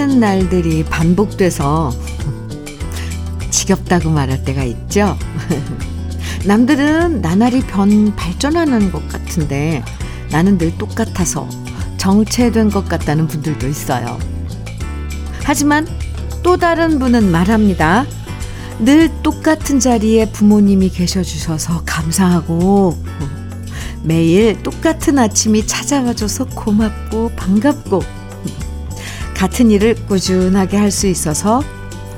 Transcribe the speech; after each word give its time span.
똑같은 0.00 0.18
날들이 0.18 0.82
반복돼서 0.82 1.92
지겹다고 3.50 4.08
말할 4.08 4.42
때가 4.44 4.64
있죠. 4.64 5.14
남들은 6.46 7.20
나날이 7.20 7.60
변 7.60 8.16
발전하는 8.16 8.90
것 8.92 9.06
같은데 9.08 9.84
나는 10.30 10.56
늘 10.56 10.74
똑같아서 10.78 11.46
정체된 11.98 12.70
것 12.70 12.88
같다는 12.88 13.26
분들도 13.26 13.68
있어요. 13.68 14.18
하지만 15.44 15.86
또 16.42 16.56
다른 16.56 16.98
분은 16.98 17.30
말합니다. 17.30 18.06
늘 18.78 19.10
똑같은 19.22 19.80
자리에 19.80 20.32
부모님이 20.32 20.88
계셔 20.88 21.22
주셔서 21.22 21.82
감사하고 21.84 22.96
매일 24.02 24.62
똑같은 24.62 25.18
아침이 25.18 25.66
찾아와 25.66 26.14
줘서 26.14 26.46
고맙고 26.46 27.32
반갑고 27.36 28.19
같은 29.40 29.70
일을 29.70 29.94
꾸준하게 30.06 30.76
할 30.76 30.90
수 30.90 31.06
있어서 31.06 31.62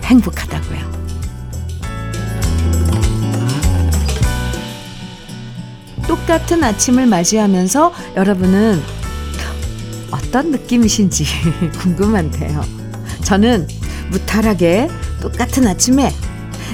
행복하다고요. 0.03 0.91
똑같은 6.09 6.65
아침을 6.65 7.07
맞이하면서 7.07 7.93
여러분은 8.17 8.83
어떤 10.11 10.51
느낌이신지 10.51 11.25
궁금한데요. 11.79 12.61
저는 13.23 13.69
무탈하게 14.11 14.89
똑같은 15.20 15.69
아침에 15.69 16.12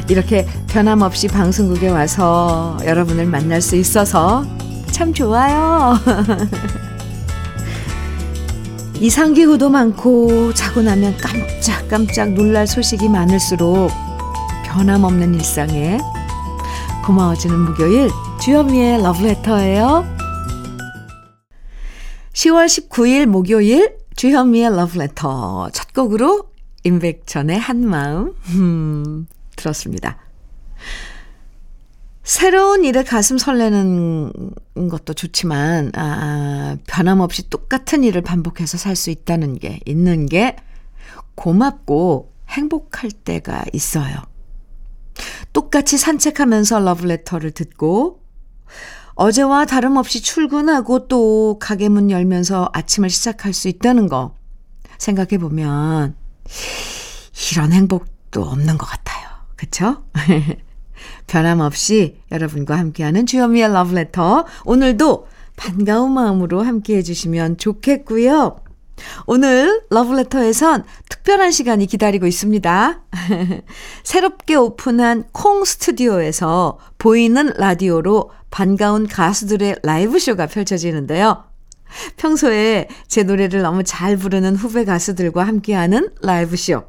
이렇게 0.08 0.46
변함없이 0.68 1.28
방송국에 1.28 1.90
와서 1.90 2.78
여러분을 2.86 3.26
만날 3.26 3.60
수 3.60 3.76
있어서 3.76 4.46
참 4.92 5.12
좋아요. 5.12 5.98
이상기후도 9.00 9.70
많고 9.70 10.52
자고 10.54 10.82
나면 10.82 11.16
깜짝깜짝 11.18 12.32
놀랄 12.32 12.66
소식이 12.66 13.08
많을수록 13.08 13.90
변함없는 14.64 15.34
일상에 15.34 15.98
고마워지는 17.06 17.58
목요일 17.60 18.10
주현미의 18.42 19.02
러브레터예요. 19.02 20.04
10월 22.32 22.66
19일 22.66 23.26
목요일 23.26 23.96
주현미의 24.16 24.74
러브레터 24.74 25.70
첫 25.72 25.92
곡으로 25.94 26.50
임백천의 26.82 27.58
한마음 27.58 28.34
음, 28.50 29.26
들었습니다. 29.56 30.18
새로운 32.28 32.84
일에 32.84 33.04
가슴 33.04 33.38
설레는 33.38 34.32
것도 34.90 35.14
좋지만 35.14 35.92
아, 35.94 36.76
변함없이 36.86 37.48
똑같은 37.48 38.04
일을 38.04 38.20
반복해서 38.20 38.76
살 38.76 38.96
수 38.96 39.08
있다는 39.08 39.58
게 39.58 39.80
있는 39.86 40.26
게 40.26 40.54
고맙고 41.36 42.30
행복할 42.50 43.12
때가 43.12 43.64
있어요. 43.72 44.14
똑같이 45.54 45.96
산책하면서 45.96 46.80
러브레터를 46.80 47.52
듣고 47.52 48.20
어제와 49.14 49.64
다름없이 49.64 50.20
출근하고 50.20 51.08
또 51.08 51.58
가게 51.58 51.88
문 51.88 52.10
열면서 52.10 52.68
아침을 52.74 53.08
시작할 53.08 53.54
수 53.54 53.68
있다는 53.68 54.06
거 54.06 54.34
생각해 54.98 55.38
보면 55.38 56.14
이런 57.52 57.72
행복도 57.72 58.42
없는 58.42 58.76
것 58.76 58.84
같아요. 58.84 59.28
그쵸? 59.56 60.04
변함없이 61.28 62.20
여러분과 62.32 62.76
함께하는 62.76 63.26
주현미의 63.26 63.72
러브레터. 63.72 64.46
오늘도 64.64 65.28
반가운 65.56 66.12
마음으로 66.12 66.62
함께 66.62 66.96
해 66.96 67.02
주시면 67.02 67.58
좋겠고요. 67.58 68.60
오늘 69.26 69.82
러브레터에선 69.90 70.84
특별한 71.08 71.52
시간이 71.52 71.86
기다리고 71.86 72.26
있습니다. 72.26 73.02
새롭게 74.02 74.56
오픈한 74.56 75.24
콩 75.32 75.64
스튜디오에서 75.64 76.78
보이는 76.98 77.52
라디오로 77.56 78.30
반가운 78.50 79.06
가수들의 79.06 79.76
라이브쇼가 79.82 80.46
펼쳐지는데요. 80.46 81.44
평소에 82.16 82.88
제 83.06 83.22
노래를 83.22 83.62
너무 83.62 83.82
잘 83.84 84.16
부르는 84.16 84.56
후배 84.56 84.84
가수들과 84.84 85.46
함께하는 85.46 86.10
라이브쇼. 86.22 86.84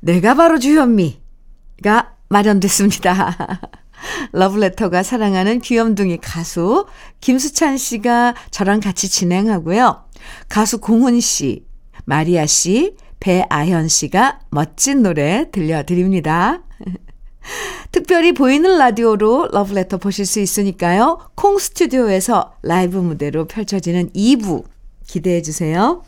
내가 0.00 0.34
바로 0.34 0.58
주현미가 0.58 2.16
마련됐습니다. 2.32 3.60
러브레터가 4.32 5.02
사랑하는 5.02 5.60
귀염둥이 5.60 6.18
가수 6.18 6.86
김수찬 7.20 7.76
씨가 7.76 8.34
저랑 8.50 8.80
같이 8.80 9.08
진행하고요. 9.08 10.04
가수 10.48 10.80
공훈 10.80 11.20
씨, 11.20 11.64
마리아 12.04 12.46
씨, 12.46 12.96
배아현 13.20 13.88
씨가 13.88 14.40
멋진 14.50 15.02
노래 15.02 15.50
들려드립니다. 15.52 16.62
특별히 17.92 18.32
보이는 18.32 18.78
라디오로 18.78 19.48
러브레터 19.52 19.98
보실 19.98 20.26
수 20.26 20.40
있으니까요. 20.40 21.30
콩 21.34 21.58
스튜디오에서 21.58 22.54
라이브 22.62 22.96
무대로 22.96 23.46
펼쳐지는 23.46 24.10
2부 24.10 24.64
기대해 25.06 25.42
주세요. 25.42 26.02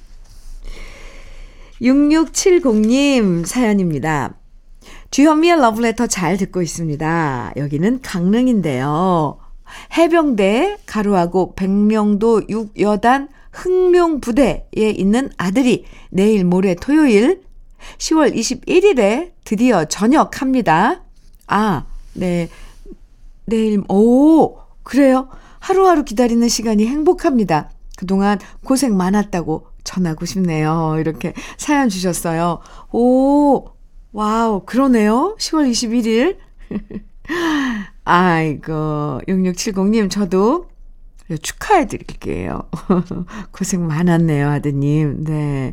6670님 1.82 3.44
사연입니다. 3.44 4.34
주현미의 5.14 5.60
러브레터 5.60 6.08
잘 6.08 6.36
듣고 6.36 6.60
있습니다. 6.60 7.52
여기는 7.56 8.02
강릉인데요. 8.02 9.38
해병대 9.96 10.78
가루하고 10.86 11.54
백령도 11.54 12.48
6여단 12.48 13.28
흥룡부대에 13.52 14.90
있는 14.90 15.30
아들이 15.36 15.84
내일 16.10 16.44
모레 16.44 16.74
토요일 16.74 17.42
10월 17.98 18.34
21일에 18.34 19.30
드디어 19.44 19.84
전역합니다. 19.84 21.04
아, 21.46 21.84
네. 22.14 22.48
내일, 23.44 23.84
오, 23.88 24.58
그래요? 24.82 25.28
하루하루 25.60 26.02
기다리는 26.02 26.48
시간이 26.48 26.88
행복합니다. 26.88 27.70
그동안 27.96 28.40
고생 28.64 28.96
많았다고 28.96 29.68
전하고 29.84 30.24
싶네요. 30.24 30.96
이렇게 30.98 31.34
사연 31.56 31.88
주셨어요. 31.88 32.58
오, 32.90 33.73
와우, 34.14 34.64
그러네요. 34.64 35.34
10월 35.40 35.68
21일. 35.68 36.36
아이고, 38.04 39.20
6670님, 39.26 40.08
저도 40.08 40.70
축하해 41.42 41.88
드릴게요. 41.88 42.62
고생 43.50 43.84
많았네요, 43.88 44.48
아드님. 44.50 45.24
네. 45.24 45.72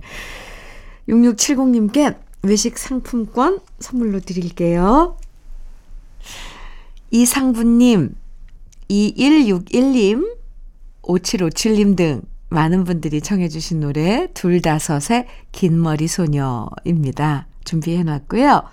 6670님께 1.07 2.17
외식 2.41 2.79
상품권 2.79 3.59
선물로 3.77 4.21
드릴게요. 4.21 5.17
이상부님, 7.11 8.15
2161님, 8.89 10.35
5757님 11.03 11.95
등 11.95 12.21
많은 12.49 12.85
분들이 12.85 13.21
청해주신 13.21 13.81
노래 13.81 14.29
둘다섯의 14.33 15.27
긴 15.51 15.79
머리 15.79 16.07
소녀입니다. 16.07 17.50
준비해 17.63 18.03
놨고요. 18.03 18.63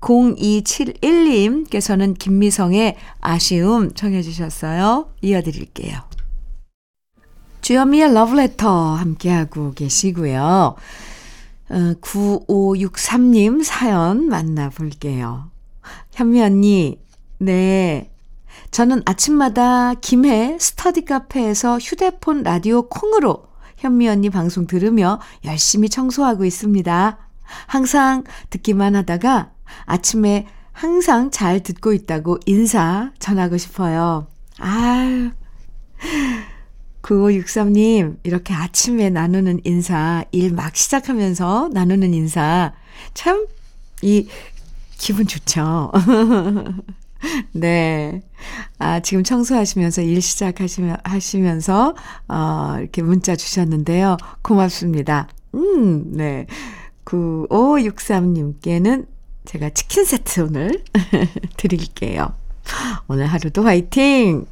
0271님께서는 0.00 2.18
김미성의 2.18 2.96
아쉬움 3.20 3.94
청해 3.94 4.22
주셨어요. 4.22 5.12
이어드릴게요. 5.20 6.00
주현미의 7.60 8.14
러브레터 8.14 8.94
함께하고 8.94 9.72
계시고요. 9.72 10.76
9563님 11.70 13.60
어, 13.60 13.62
사연 13.62 14.28
만나볼게요. 14.28 15.50
현미 16.12 16.42
언니, 16.42 16.98
네. 17.38 18.10
저는 18.70 19.02
아침마다 19.04 19.94
김해 19.94 20.56
스터디 20.58 21.04
카페에서 21.04 21.78
휴대폰 21.78 22.42
라디오 22.42 22.88
콩으로 22.88 23.46
현미 23.76 24.08
언니 24.08 24.30
방송 24.30 24.66
들으며 24.66 25.20
열심히 25.44 25.88
청소하고 25.88 26.44
있습니다. 26.44 27.27
항상 27.66 28.24
듣기만 28.50 28.96
하다가 28.96 29.50
아침에 29.84 30.46
항상 30.72 31.30
잘 31.30 31.60
듣고 31.62 31.92
있다고 31.92 32.38
인사 32.46 33.12
전하고 33.18 33.56
싶어요. 33.56 34.28
아유. 34.58 35.30
9563님, 37.02 38.18
이렇게 38.22 38.54
아침에 38.54 39.10
나누는 39.10 39.60
인사, 39.64 40.24
일 40.30 40.52
막 40.52 40.76
시작하면서 40.76 41.70
나누는 41.72 42.12
인사, 42.14 42.74
참, 43.14 43.46
이, 44.02 44.28
기분 44.98 45.26
좋죠. 45.26 45.90
네. 47.52 48.22
아, 48.78 49.00
지금 49.00 49.24
청소하시면서 49.24 50.02
일 50.02 50.20
시작하시면, 50.20 50.98
하시면서, 51.02 51.94
어, 52.28 52.76
이렇게 52.78 53.02
문자 53.02 53.36
주셨는데요. 53.36 54.16
고맙습니다. 54.42 55.28
음, 55.54 56.12
네. 56.16 56.46
9563님께는 57.08 59.06
제가 59.44 59.70
치킨 59.70 60.04
세트 60.04 60.40
오늘 60.40 60.84
드릴게요. 61.56 62.34
오늘 63.08 63.26
하루도 63.26 63.62
화이팅! 63.62 64.46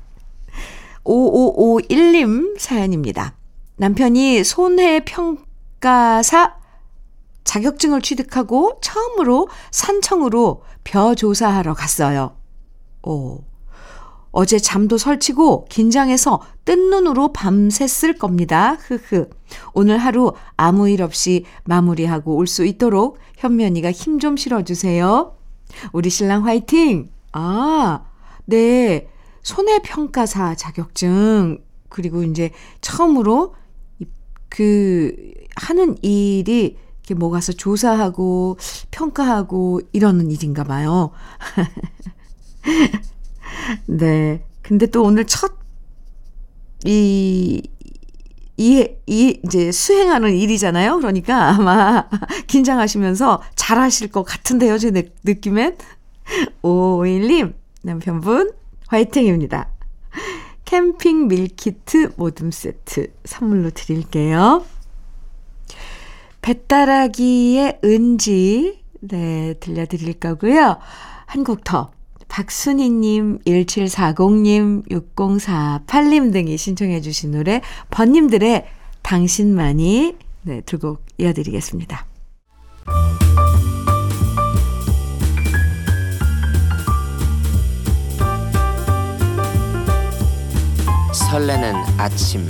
5551님 1.05 2.59
사연입니다. 2.59 3.35
남편이 3.77 4.43
손해평가사 4.43 5.37
자격증을 7.45 8.01
취득하고 8.03 8.81
처음으로 8.81 9.49
산청으로 9.71 10.65
벼 10.83 11.15
조사하러 11.15 11.75
갔어요. 11.75 12.37
오. 13.03 13.45
어제 14.39 14.59
잠도 14.59 14.99
설치고 14.99 15.65
긴장해서 15.71 16.43
뜬 16.67 16.91
눈으로 16.91 17.33
밤샜을 17.33 18.19
겁니다. 18.19 18.77
흐흐. 18.79 19.31
오늘 19.73 19.97
하루 19.97 20.35
아무 20.59 20.91
일 20.91 21.01
없이 21.01 21.47
마무리하고 21.65 22.37
올 22.37 22.47
수 22.47 22.67
있도록 22.67 23.17
현면이가 23.39 23.91
힘 23.93 24.19
좀 24.19 24.37
실어주세요. 24.37 25.35
우리 25.95 26.11
신랑 26.11 26.45
화이팅! 26.45 27.09
아, 27.33 28.05
네. 28.45 29.09
손해평가사 29.43 30.55
자격증, 30.55 31.59
그리고 31.89 32.23
이제 32.23 32.51
처음으로 32.83 33.55
그 34.51 35.15
하는 35.57 35.97
일이 36.03 36.77
이렇게 36.99 37.15
뭐 37.15 37.31
가서 37.31 37.53
조사하고 37.55 38.59
평가하고 38.91 39.81
이러는 39.93 40.31
일인가 40.31 40.63
봐요. 40.65 41.13
네. 43.87 44.45
근데 44.63 44.87
또 44.87 45.03
오늘 45.05 45.27
첫, 45.27 45.53
이, 46.85 47.63
이, 48.57 48.89
이, 49.07 49.41
이제 49.45 49.71
수행하는 49.71 50.35
일이잖아요. 50.35 50.97
그러니까 50.99 51.51
아마 51.51 52.09
긴장하시면서 52.49 53.43
잘 53.55 53.79
하실 53.79 54.09
것 54.09 54.23
같은데요. 54.25 54.79
제 54.79 54.91
느낌엔. 55.25 55.77
5551님, 56.63 57.55
남편분, 57.83 58.53
화이팅입니다. 58.89 59.71
캠핑 60.65 61.29
밀키트 61.29 62.15
모듬 62.17 62.51
세트 62.51 63.13
선물로 63.25 63.71
드릴게요. 63.71 64.65
배따라기의 66.43 67.81
은지, 67.85 68.83
네, 69.01 69.55
들려드릴 69.61 70.15
거고요. 70.15 70.79
한 71.27 71.45
곡 71.45 71.65
더. 71.65 71.91
박순희님, 72.29 73.39
1740님, 73.47 74.89
6048님 74.91 76.33
등이 76.33 76.57
신청해 76.57 77.01
주신 77.01 77.31
노래 77.33 77.61
번님들의 77.91 78.67
당신만이 79.03 80.17
네, 80.43 80.61
두 80.63 80.79
곡 80.79 81.05
이어드리겠습니다. 81.19 82.07
설레는 91.13 91.75
아침 91.99 92.47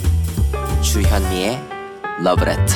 주현미의 0.82 1.58
러브레터 2.22 2.74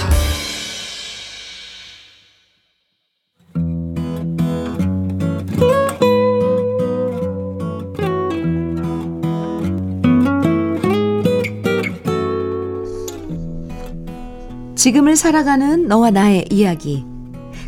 지금을 14.91 15.15
살아가는 15.15 15.87
너와 15.87 16.11
나의 16.11 16.47
이야기. 16.51 17.05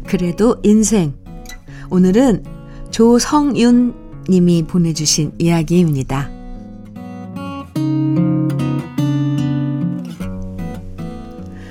그래도 0.08 0.56
인생. 0.64 1.14
오늘은 1.88 2.42
조성윤 2.90 3.94
님이 4.28 4.64
보내주신 4.64 5.30
이야기입니다. 5.38 6.28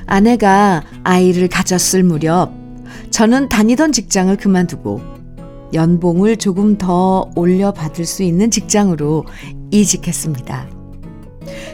아내가 0.05 0.83
아이를 1.03 1.49
가졌을 1.49 2.03
무렵 2.03 2.53
저는 3.09 3.49
다니던 3.49 3.91
직장을 3.91 4.33
그만두고 4.37 5.01
연봉을 5.73 6.37
조금 6.37 6.77
더 6.77 7.29
올려받을 7.35 8.05
수 8.05 8.23
있는 8.23 8.49
직장으로 8.49 9.25
이직했습니다. 9.71 10.69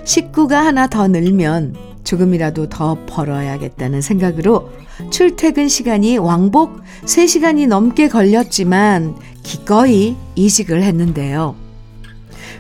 식구가 0.04 0.66
하나 0.66 0.88
더 0.88 1.08
늘면 1.08 1.76
조금이라도 2.08 2.70
더 2.70 2.98
벌어야겠다는 3.06 4.02
생각으로 4.02 4.70
출퇴근 5.12 5.68
시간이 5.68 6.18
왕복 6.18 6.80
3시간이 7.04 7.68
넘게 7.68 8.08
걸렸지만 8.08 9.16
기꺼이 9.44 10.16
이직을 10.36 10.84
했는데요. 10.84 11.56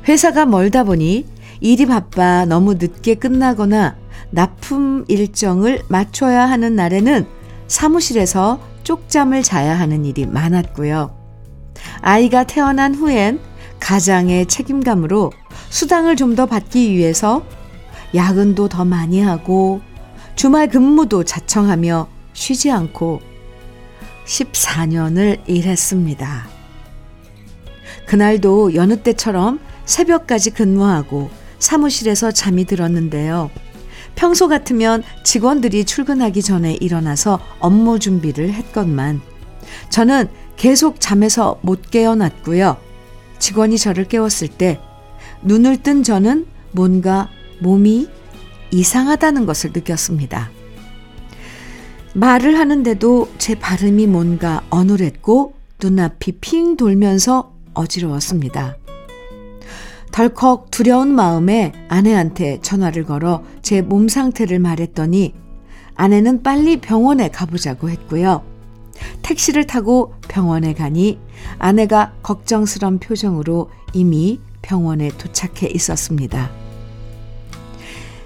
회사가 0.07 0.45
멀다 0.45 0.83
보니 0.83 1.25
일이 1.61 1.85
바빠 1.85 2.45
너무 2.45 2.73
늦게 2.73 3.15
끝나거나 3.15 3.95
납품 4.31 5.05
일정을 5.07 5.83
맞춰야 5.87 6.45
하는 6.45 6.75
날에는 6.75 7.25
사무실에서 7.67 8.59
쪽잠을 8.83 9.43
자야 9.43 9.79
하는 9.79 10.03
일이 10.03 10.25
많았고요. 10.25 11.15
아이가 12.01 12.43
태어난 12.43 12.93
후엔 12.93 13.39
가장의 13.79 14.47
책임감으로 14.47 15.31
수당을 15.69 16.15
좀 16.17 16.35
더 16.35 16.45
받기 16.45 16.91
위해서 16.91 17.43
야근도 18.15 18.69
더 18.69 18.85
많이 18.85 19.21
하고 19.21 19.81
주말 20.35 20.69
근무도 20.69 21.23
자청하며 21.23 22.07
쉬지 22.33 22.71
않고 22.71 23.21
14년을 24.25 25.39
일했습니다. 25.47 26.47
그날도 28.05 28.75
여느 28.75 28.97
때처럼 29.01 29.59
새벽까지 29.85 30.51
근무하고 30.51 31.29
사무실에서 31.59 32.31
잠이 32.31 32.65
들었는데요. 32.65 33.49
평소 34.15 34.47
같으면 34.47 35.03
직원들이 35.23 35.85
출근하기 35.85 36.41
전에 36.41 36.73
일어나서 36.73 37.39
업무 37.59 37.99
준비를 37.99 38.53
했건만 38.53 39.21
저는 39.89 40.27
계속 40.55 40.99
잠에서 40.99 41.59
못 41.61 41.89
깨어났고요. 41.91 42.77
직원이 43.39 43.77
저를 43.77 44.05
깨웠을 44.05 44.47
때 44.47 44.79
눈을 45.43 45.83
뜬 45.83 46.03
저는 46.03 46.47
뭔가 46.71 47.29
몸이 47.59 48.07
이상하다는 48.71 49.45
것을 49.45 49.71
느꼈습니다. 49.73 50.49
말을 52.13 52.57
하는데도 52.57 53.29
제 53.37 53.55
발음이 53.55 54.07
뭔가 54.07 54.63
어눌했고 54.69 55.53
눈앞이 55.81 56.33
핑 56.41 56.75
돌면서 56.75 57.53
어지러웠습니다. 57.73 58.77
덜컥 60.11 60.71
두려운 60.71 61.13
마음에 61.13 61.73
아내한테 61.89 62.59
전화를 62.61 63.05
걸어 63.05 63.43
제 63.61 63.81
몸 63.81 64.07
상태를 64.07 64.57
말했더니 64.57 65.35
아내는 65.95 66.41
빨리 66.41 66.81
병원에 66.81 67.29
가보자고 67.29 67.89
했고요. 67.89 68.43
택시를 69.21 69.67
타고 69.67 70.13
병원에 70.27 70.73
가니 70.73 71.19
아내가 71.59 72.13
걱정스런 72.23 72.97
표정으로 72.99 73.69
이미 73.93 74.39
병원에 74.63 75.09
도착해 75.09 75.67
있었습니다. 75.71 76.49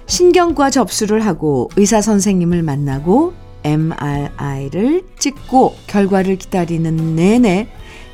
신경과 0.06 0.70
접수를 0.70 1.24
하고 1.24 1.70
의사 1.76 2.00
선생님을 2.00 2.62
만나고 2.62 3.34
MRI를 3.64 5.04
찍고 5.18 5.76
결과를 5.86 6.36
기다리는 6.36 7.14
내내 7.14 7.68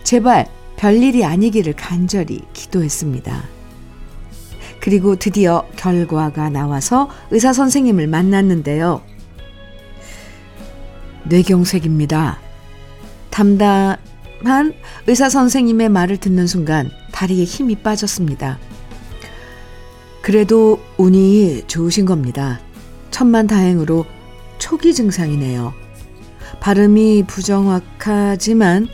제발 0.04 0.46
별일이 0.76 1.24
아니기를 1.24 1.74
간절히 1.74 2.40
기도했습니다. 2.52 3.42
그리고 4.80 5.16
드디어 5.16 5.66
결과가 5.76 6.50
나와서 6.50 7.08
의사 7.30 7.52
선생님을 7.52 8.06
만났는데요. 8.06 9.02
뇌경색입니다. 11.24 12.38
담담한 13.30 14.74
의사 15.06 15.28
선생님의 15.28 15.88
말을 15.88 16.18
듣는 16.18 16.46
순간 16.46 16.90
다리에 17.12 17.44
힘이 17.44 17.76
빠졌습니다. 17.76 18.58
그래도 20.28 20.78
운이 20.98 21.62
좋으신 21.68 22.04
겁니다. 22.04 22.60
천만 23.10 23.46
다행으로 23.46 24.04
초기 24.58 24.92
증상이네요. 24.92 25.72
발음이 26.60 27.24
부정확하지만 27.26 28.88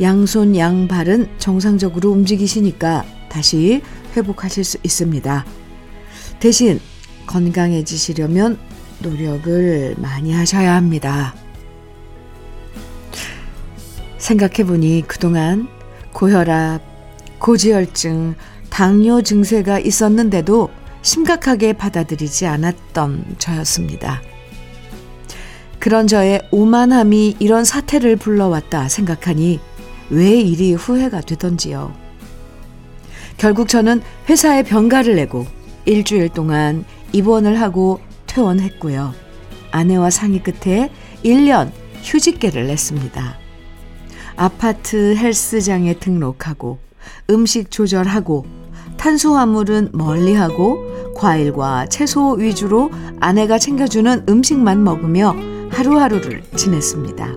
양손 0.00 0.56
양발은 0.56 1.38
정상적으로 1.38 2.10
움직이시니까 2.10 3.04
다시 3.28 3.80
회복하실 4.16 4.64
수 4.64 4.78
있습니다. 4.82 5.46
대신 6.40 6.80
건강해지시려면 7.28 8.58
노력을 8.98 9.94
많이 9.98 10.32
하셔야 10.32 10.74
합니다. 10.74 11.32
생각해보니 14.18 15.04
그동안 15.06 15.68
고혈압, 16.12 16.82
고지혈증, 17.38 18.34
당뇨 18.72 19.20
증세가 19.20 19.78
있었는데도 19.78 20.70
심각하게 21.02 21.74
받아들이지 21.74 22.46
않았던 22.46 23.36
저였습니다. 23.36 24.22
그런 25.78 26.06
저의 26.06 26.40
오만함이 26.50 27.36
이런 27.38 27.66
사태를 27.66 28.16
불러왔다 28.16 28.88
생각하니 28.88 29.60
왜 30.08 30.40
이리 30.40 30.72
후회가 30.72 31.20
되던지요. 31.20 31.94
결국 33.36 33.68
저는 33.68 34.00
회사에 34.30 34.62
병가를 34.62 35.16
내고 35.16 35.44
일주일 35.84 36.30
동안 36.30 36.86
입원을 37.12 37.60
하고 37.60 38.00
퇴원했고요. 38.26 39.12
아내와 39.70 40.08
상의 40.08 40.42
끝에 40.42 40.90
1년 41.22 41.70
휴직계를 42.02 42.68
냈습니다. 42.68 43.36
아파트 44.36 45.14
헬스장에 45.14 45.98
등록하고 45.98 46.78
음식 47.28 47.70
조절하고 47.70 48.61
탄수화물은 49.02 49.90
멀리하고 49.94 51.12
과일과 51.16 51.86
채소 51.86 52.34
위주로 52.34 52.88
아내가 53.18 53.58
챙겨주는 53.58 54.26
음식만 54.28 54.84
먹으며 54.84 55.34
하루하루를 55.70 56.44
지냈습니다. 56.54 57.34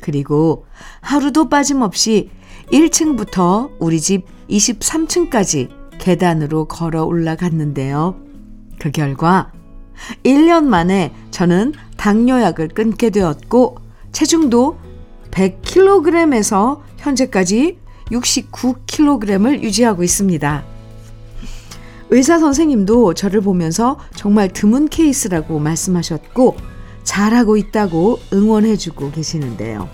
그리고 0.00 0.64
하루도 1.02 1.50
빠짐없이 1.50 2.30
1층부터 2.72 3.72
우리 3.80 4.00
집 4.00 4.24
23층까지 4.48 5.68
계단으로 5.98 6.64
걸어 6.68 7.04
올라갔는데요. 7.04 8.16
그 8.78 8.90
결과 8.90 9.52
1년 10.24 10.64
만에 10.64 11.12
저는 11.30 11.74
당뇨약을 11.98 12.68
끊게 12.68 13.10
되었고 13.10 13.76
체중도 14.12 14.78
100kg에서 15.32 16.80
현재까지 16.96 17.78
69kg을 18.06 19.62
유지하고 19.62 20.02
있습니다. 20.02 20.73
의사 22.14 22.38
선생님도 22.38 23.14
저를 23.14 23.40
보면서 23.40 23.98
정말 24.14 24.48
드문 24.48 24.86
케이스라고 24.86 25.58
말씀하셨고 25.58 26.54
잘하고 27.02 27.56
있다고 27.56 28.20
응원해주고 28.32 29.10
계시는데요. 29.10 29.88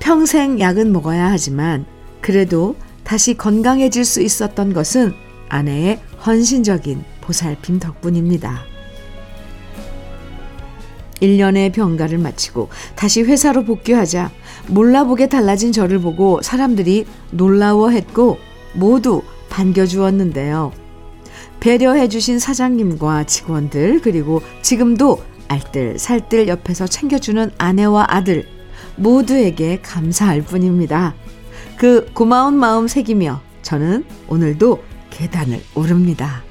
평생 0.00 0.58
약은 0.58 0.92
먹어야 0.92 1.30
하지만 1.30 1.86
그래도 2.20 2.74
다시 3.04 3.34
건강해질 3.34 4.04
수 4.04 4.20
있었던 4.20 4.72
것은 4.72 5.14
아내의 5.48 6.00
헌신적인 6.26 7.04
보살핌 7.20 7.78
덕분입니다. 7.78 8.64
1년의 11.22 11.72
병가를 11.72 12.18
마치고 12.18 12.70
다시 12.96 13.22
회사로 13.22 13.64
복귀하자 13.64 14.32
몰라보게 14.66 15.28
달라진 15.28 15.70
저를 15.70 16.00
보고 16.00 16.42
사람들이 16.42 17.06
놀라워했고 17.30 18.38
모두 18.72 19.22
반겨주었는데요. 19.54 20.72
배려해주신 21.60 22.40
사장님과 22.40 23.24
직원들, 23.24 24.00
그리고 24.02 24.42
지금도 24.62 25.22
알뜰살뜰 25.46 26.48
옆에서 26.48 26.86
챙겨주는 26.88 27.52
아내와 27.56 28.06
아들, 28.08 28.48
모두에게 28.96 29.80
감사할 29.80 30.42
뿐입니다. 30.42 31.14
그 31.78 32.10
고마운 32.14 32.56
마음 32.56 32.88
새기며 32.88 33.40
저는 33.62 34.04
오늘도 34.28 34.82
계단을 35.10 35.60
오릅니다. 35.76 36.42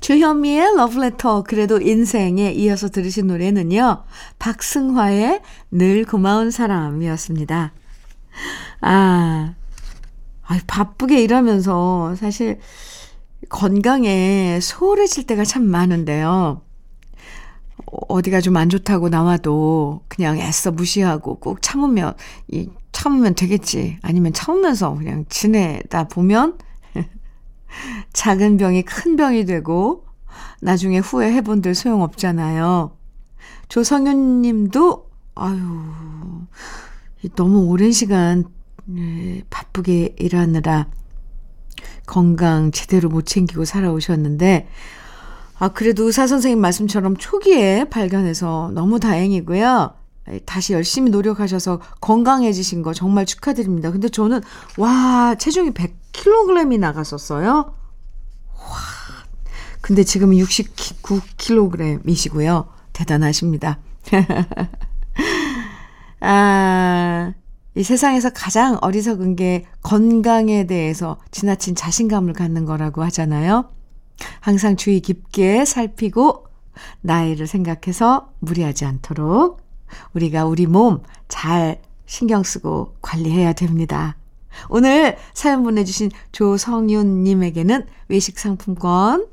주현미의 0.00 0.76
러브레터 0.76 1.42
그래도 1.44 1.80
인생에 1.80 2.52
이어서 2.52 2.88
들으신 2.88 3.28
노래는요. 3.28 4.04
박승화의 4.38 5.40
늘 5.70 6.04
고마운 6.04 6.50
사람이었습니다. 6.50 7.72
아, 8.82 9.54
아 10.46 10.60
바쁘게 10.66 11.22
일하면서 11.22 12.16
사실 12.16 12.60
건강에 13.48 14.58
소홀해질 14.60 15.26
때가 15.26 15.44
참 15.44 15.64
많은데요. 15.64 16.62
어디가 18.08 18.40
좀 18.40 18.56
안 18.56 18.68
좋다고 18.68 19.08
나와도 19.08 20.02
그냥 20.08 20.38
애써 20.38 20.70
무시하고 20.72 21.38
꼭 21.38 21.62
참으면 21.62 22.14
이 22.48 22.70
참으면 22.92 23.34
되겠지. 23.34 23.98
아니면 24.02 24.32
참으면서 24.32 24.94
그냥 24.94 25.24
지내다 25.28 26.08
보면 26.08 26.58
작은 28.12 28.56
병이 28.56 28.82
큰 28.82 29.16
병이 29.16 29.44
되고 29.44 30.06
나중에 30.62 30.98
후회해 30.98 31.42
본들 31.42 31.74
소용없잖아요. 31.74 32.96
조성윤 33.68 34.42
님도 34.42 35.10
아유 35.34 35.58
너무 37.34 37.66
오랜 37.66 37.92
시간 37.92 38.44
네, 38.44 38.55
바쁘게 39.50 40.16
일하느라 40.18 40.88
건강 42.06 42.70
제대로 42.70 43.08
못 43.08 43.26
챙기고 43.26 43.64
살아오셨는데 43.64 44.68
아 45.58 45.68
그래도 45.68 46.04
의사 46.04 46.26
선생님 46.26 46.60
말씀처럼 46.60 47.16
초기에 47.16 47.88
발견해서 47.88 48.72
너무 48.74 49.00
다행이고요. 49.00 49.94
다시 50.44 50.72
열심히 50.72 51.10
노력하셔서 51.10 51.80
건강해지신 52.00 52.82
거 52.82 52.92
정말 52.92 53.26
축하드립니다. 53.26 53.92
근데 53.92 54.08
저는 54.08 54.40
와 54.76 55.36
체중이 55.38 55.70
100kg이 55.70 56.78
나갔었어요. 56.78 57.72
와 58.54 58.76
근데 59.80 60.02
지금 60.02 60.32
69kg이시고요. 60.32 62.66
대단하십니다. 62.92 63.78
아, 66.20 67.32
이 67.76 67.82
세상에서 67.82 68.30
가장 68.30 68.78
어리석은 68.80 69.36
게 69.36 69.66
건강에 69.82 70.66
대해서 70.66 71.18
지나친 71.30 71.74
자신감을 71.74 72.32
갖는 72.32 72.64
거라고 72.64 73.04
하잖아요. 73.04 73.70
항상 74.40 74.76
주의 74.76 75.00
깊게 75.00 75.64
살피고 75.64 76.46
나이를 77.02 77.46
생각해서 77.46 78.32
무리하지 78.40 78.84
않도록 78.86 79.60
우리가 80.14 80.46
우리 80.46 80.66
몸 80.66 81.02
잘 81.28 81.80
신경 82.06 82.42
쓰고 82.42 82.94
관리해야 83.02 83.52
됩니다. 83.52 84.16
오늘 84.68 85.16
사연 85.34 85.62
보내주신 85.64 86.10
조성윤님에게는 86.32 87.86
외식 88.08 88.38
상품권 88.38 89.26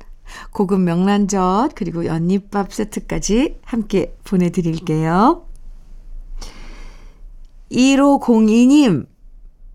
고급 0.50 0.80
명란젓 0.80 1.72
그리고 1.74 2.04
연잎밥 2.04 2.72
세트까지 2.72 3.60
함께 3.64 4.16
보내드릴게요. 4.24 5.46
1502님 7.74 9.06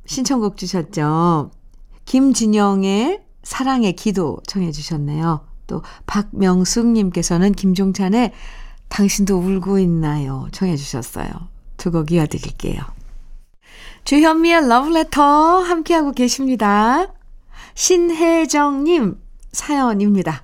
신청곡 0.05 0.57
주셨죠. 0.57 1.51
김진영의 2.05 3.21
사랑의 3.43 3.93
기도 3.93 4.39
청해 4.47 4.71
주셨네요. 4.71 5.45
또 5.67 5.83
박명숙님께서는 6.07 7.51
김종찬의 7.53 8.31
당신도 8.87 9.37
울고 9.37 9.77
있나요? 9.79 10.47
청해 10.51 10.75
주셨어요. 10.77 11.29
두 11.77 11.91
곡 11.91 12.11
이어드릴게요. 12.11 12.81
주현미의 14.05 14.67
러브레터 14.67 15.59
함께하고 15.59 16.11
계십니다. 16.13 17.13
신혜정님 17.75 19.19
사연입니다. 19.51 20.43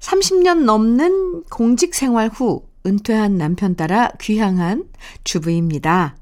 30년 0.00 0.64
넘는 0.64 1.44
공직 1.50 1.94
생활 1.94 2.28
후 2.28 2.66
은퇴한 2.86 3.36
남편 3.36 3.76
따라 3.76 4.10
귀향한 4.20 4.84
주부입니다. 5.24 6.16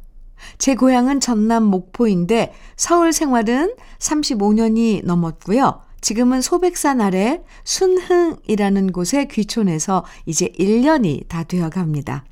제 0.59 0.75
고향은 0.75 1.21
전남 1.21 1.65
목포인데 1.65 2.53
서울 2.77 3.13
생활은 3.13 3.75
35년이 3.99 5.05
넘었고요. 5.05 5.81
지금은 6.01 6.43
소백산 6.43 7.01
아래 7.01 7.43
순흥이라는 7.65 8.93
곳에 8.93 9.27
귀촌해서 9.27 10.05
이제 10.27 10.49
1년이 10.59 11.29
다 11.29 11.45
되어 11.45 11.71
갑니다. 11.71 12.25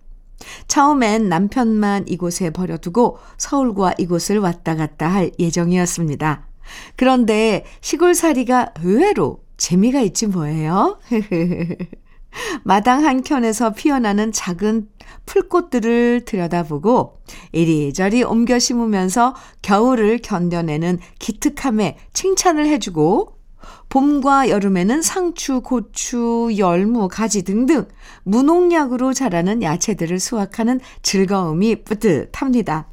처음엔 0.69 1.29
남편만 1.29 2.05
이곳에 2.09 2.51
버려두고 2.51 3.19
서울과 3.39 3.95
이곳을 3.99 4.39
왔다 4.39 4.77
갔다 4.77 5.09
할 5.09 5.31
예정이었습니다. 5.39 6.47
그런데 6.97 7.65
시골살이가 7.81 8.75
의외로 8.83 9.43
재미가 9.57 10.01
있지 10.01 10.27
뭐예요? 10.27 10.99
마당 12.65 13.05
한켠에서 13.05 13.73
피어나는 13.75 14.33
작은 14.33 14.89
풀꽃들을 15.27 16.25
들여다보고 16.25 17.19
이리저리 17.53 18.23
옮겨 18.23 18.59
심으면서 18.59 19.35
겨울을 19.63 20.19
견뎌내는 20.19 20.99
기특함에 21.19 21.99
칭찬을 22.13 22.67
해주고 22.67 23.39
봄과 23.89 24.49
여름에는 24.49 25.03
상추, 25.03 25.61
고추, 25.61 26.51
열무, 26.57 27.09
가지 27.09 27.43
등등 27.43 27.87
무농약으로 28.25 29.13
자라는 29.13 29.63
야채들을 29.63 30.19
수확하는 30.19 30.81
즐거움이 31.03 31.85
뿌듯합니다. 31.85 32.89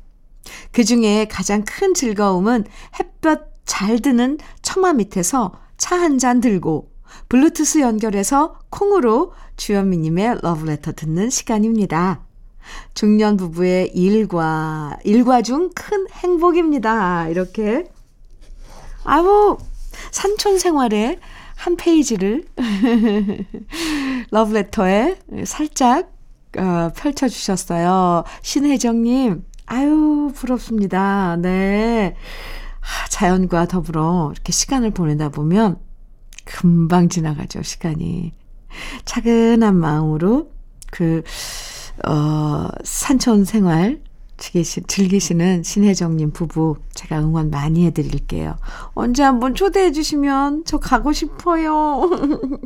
그 0.71 0.83
중에 0.83 1.27
가장 1.29 1.63
큰 1.63 1.93
즐거움은 1.93 2.65
햇볕 2.99 3.53
잘 3.65 3.99
드는 3.99 4.39
처마 4.61 4.93
밑에서 4.93 5.53
차 5.77 5.95
한 5.95 6.17
잔 6.17 6.41
들고 6.41 6.91
블루투스 7.29 7.79
연결해서 7.79 8.59
콩으로 8.69 9.33
주현미님의 9.57 10.39
러브레터 10.41 10.93
듣는 10.93 11.29
시간입니다. 11.29 12.21
중년 12.93 13.37
부부의 13.37 13.91
일과, 13.95 14.97
일과 15.03 15.41
중 15.41 15.71
큰 15.73 16.07
행복입니다. 16.11 17.27
이렇게. 17.29 17.85
아우, 19.03 19.57
산촌 20.11 20.59
생활의 20.59 21.19
한 21.55 21.75
페이지를 21.75 22.45
러브레터에 24.31 25.19
살짝 25.45 26.11
어, 26.57 26.89
펼쳐주셨어요. 26.95 28.23
신혜정님, 28.41 29.43
아유, 29.67 30.31
부럽습니다. 30.35 31.37
네. 31.37 32.15
자연과 33.09 33.67
더불어 33.67 34.31
이렇게 34.33 34.51
시간을 34.51 34.91
보내다 34.91 35.29
보면 35.29 35.77
금방 36.49 37.09
지나가죠, 37.09 37.61
시간이. 37.61 38.33
차근한 39.05 39.75
마음으로 39.75 40.51
그, 40.91 41.21
어, 42.07 42.67
산촌 42.83 43.45
생활 43.45 44.01
즐기시는 44.37 45.63
신혜정님 45.63 46.31
부부 46.31 46.77
제가 46.93 47.19
응원 47.19 47.51
많이 47.51 47.85
해드릴게요. 47.85 48.57
언제 48.93 49.21
한번 49.21 49.53
초대해 49.53 49.91
주시면 49.91 50.63
저 50.65 50.79
가고 50.79 51.13
싶어요. 51.13 52.09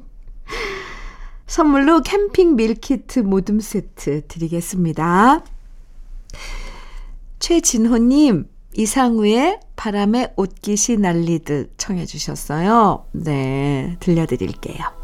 선물로 1.46 2.02
캠핑 2.04 2.56
밀키트 2.56 3.20
모듬 3.20 3.60
세트 3.60 4.28
드리겠습니다. 4.28 5.44
최진호님, 7.40 8.48
이상우의 8.76 9.60
바람에 9.76 10.34
옷깃이 10.36 10.98
날리듯 10.98 11.74
청해 11.78 12.06
주셨어요. 12.06 13.06
네, 13.12 13.98
들려드릴게요. 14.00 15.04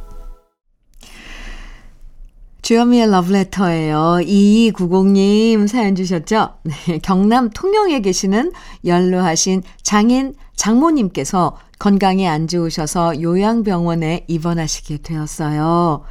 주현미의 2.61 3.09
러브레터예요. 3.09 3.97
2290님 4.21 5.67
사연 5.67 5.95
주셨죠? 5.95 6.55
네, 6.63 6.99
경남 6.99 7.49
통영에 7.49 7.99
계시는 8.01 8.51
연로하신 8.85 9.63
장인 9.81 10.35
장모님께서 10.55 11.57
건강이 11.79 12.27
안 12.27 12.47
좋으셔서 12.47 13.21
요양병원에 13.21 14.25
입원하시게 14.27 14.97
되었어요. 14.97 16.03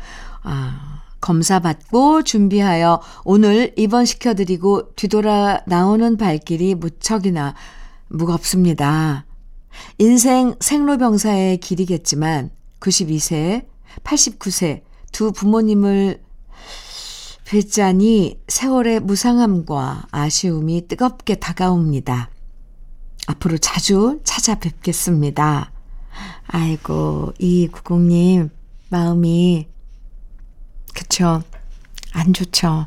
아, 0.43 0.98
검사 1.21 1.59
받고 1.59 2.23
준비하여 2.23 3.01
오늘 3.25 3.73
입원시켜드리고 3.77 4.95
뒤돌아 4.95 5.63
나오는 5.67 6.17
발길이 6.17 6.75
무척이나 6.75 7.55
무겁습니다. 8.09 9.27
인생 9.99 10.55
생로병사의 10.61 11.59
길이겠지만 11.59 12.51
92세, 12.81 13.67
89세 14.05 14.83
두 15.13 15.33
부모님을 15.33 16.23
뵙자니 17.45 18.41
세월의 18.47 19.01
무상함과 19.01 20.09
아쉬움이 20.11 20.87
뜨겁게 20.87 21.37
다가옵니다. 21.37 22.31
앞으로 23.27 23.59
자주 23.59 24.21
찾아뵙겠습니다. 24.25 25.73
아이고, 26.47 27.33
이구공님, 27.39 28.51
마음이, 28.91 29.69
그쵸. 30.95 31.43
안 32.13 32.33
좋죠. 32.33 32.87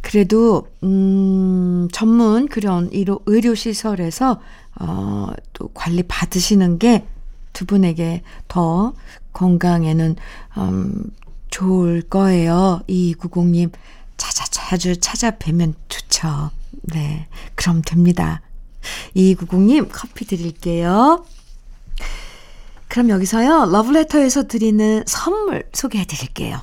그래도, 0.00 0.68
음, 0.82 1.88
전문 1.92 2.48
그런 2.48 2.88
의료, 2.92 3.20
의료시설에서, 3.26 4.40
어, 4.80 5.26
또 5.52 5.68
관리 5.74 6.02
받으시는 6.02 6.78
게 6.78 7.04
두 7.52 7.64
분에게 7.66 8.22
더 8.48 8.94
건강에는, 9.32 10.16
음, 10.58 11.10
좋을 11.50 12.02
거예요. 12.02 12.80
2290님. 12.88 13.72
찾아, 14.16 14.44
자주 14.50 14.98
찾아뵈면 14.98 15.74
좋죠. 15.88 16.50
네. 16.92 17.26
그럼 17.54 17.82
됩니다. 17.82 18.40
2290님, 19.16 19.88
커피 19.90 20.26
드릴게요. 20.26 21.24
그럼 22.88 23.08
여기서요, 23.08 23.66
러브레터에서 23.66 24.46
드리는 24.46 25.04
선물 25.06 25.68
소개해 25.72 26.04
드릴게요. 26.06 26.60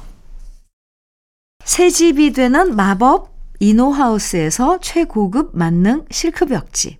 새 1.67 1.89
집이 1.89 2.31
되는 2.31 2.77
마법 2.77 3.29
이노하우스에서 3.59 4.79
최고급 4.79 5.51
만능 5.53 6.05
실크벽지. 6.09 6.97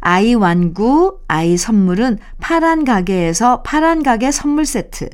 아이 0.00 0.34
완구, 0.34 1.20
아이 1.26 1.56
선물은 1.56 2.18
파란 2.40 2.84
가게에서 2.84 3.62
파란 3.62 4.02
가게 4.02 4.30
선물 4.30 4.66
세트. 4.66 5.08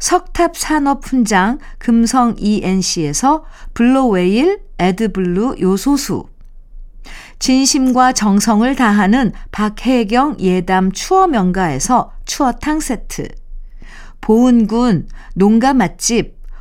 석탑 0.00 0.56
산업 0.56 1.06
훈장 1.06 1.60
금성 1.78 2.34
ENC에서 2.36 3.44
블로웨일 3.72 4.62
에드블루 4.80 5.54
요소수 5.60 6.24
진심과 7.38 8.14
정성을 8.14 8.74
다하는 8.74 9.32
박혜경 9.52 10.38
예담 10.40 10.90
추어 10.90 11.28
명가에서 11.28 12.10
추어탕 12.24 12.80
세트 12.80 13.28
보은군 14.20 15.08
농가 15.34 15.72
맛집 15.72 16.35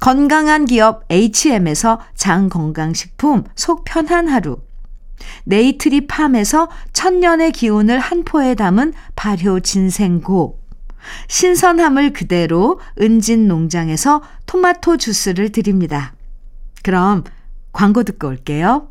건강한 0.00 0.64
기업 0.64 1.04
H&M에서 1.10 2.00
장건강식품 2.14 3.44
속 3.54 3.84
편한 3.84 4.28
하루. 4.28 4.58
네이트리 5.44 6.06
팜에서 6.06 6.68
천년의 6.92 7.52
기운을 7.52 7.98
한 7.98 8.24
포에 8.24 8.54
담은 8.54 8.92
발효 9.16 9.60
진생고. 9.60 10.58
신선함을 11.28 12.12
그대로 12.12 12.80
은진 13.00 13.48
농장에서 13.48 14.22
토마토 14.46 14.96
주스를 14.98 15.50
드립니다. 15.50 16.14
그럼 16.82 17.24
광고 17.72 18.02
듣고 18.02 18.28
올게요. 18.28 18.88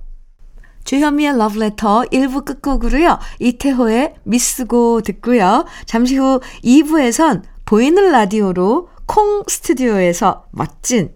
주현미의 0.84 1.38
러브레터 1.38 2.04
1부 2.12 2.46
끝곡으로요. 2.46 3.20
이태호의 3.40 4.16
미스고 4.24 5.02
듣고요. 5.02 5.66
잠시 5.86 6.18
후 6.18 6.40
2부에선 6.64 7.44
보이는 7.66 8.12
라디오로 8.12 8.90
콩 9.08 9.44
스튜디오에서 9.48 10.46
멋진 10.52 11.16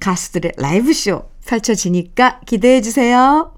가수들의 0.00 0.52
라이브쇼 0.56 1.30
펼쳐지니까 1.46 2.40
기대해 2.40 2.80
주세요. 2.80 3.54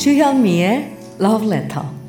주현미의 0.00 0.96
Love 1.20 1.46
Letter. 1.46 1.99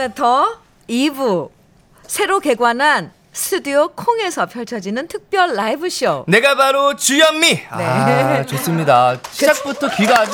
러브레터 0.00 0.58
2부 0.88 1.50
새로 2.06 2.40
개관한 2.40 3.12
스튜디오 3.32 3.88
콩에서 3.88 4.46
펼쳐지는 4.46 5.06
특별 5.06 5.54
라이브 5.54 5.88
쇼. 5.88 6.24
내가 6.26 6.56
바로 6.56 6.96
주현미. 6.96 7.48
네. 7.48 7.64
아, 7.70 8.44
좋습니다. 8.46 9.16
시작부터 9.30 9.88
귀가 9.90 10.22
아주 10.22 10.32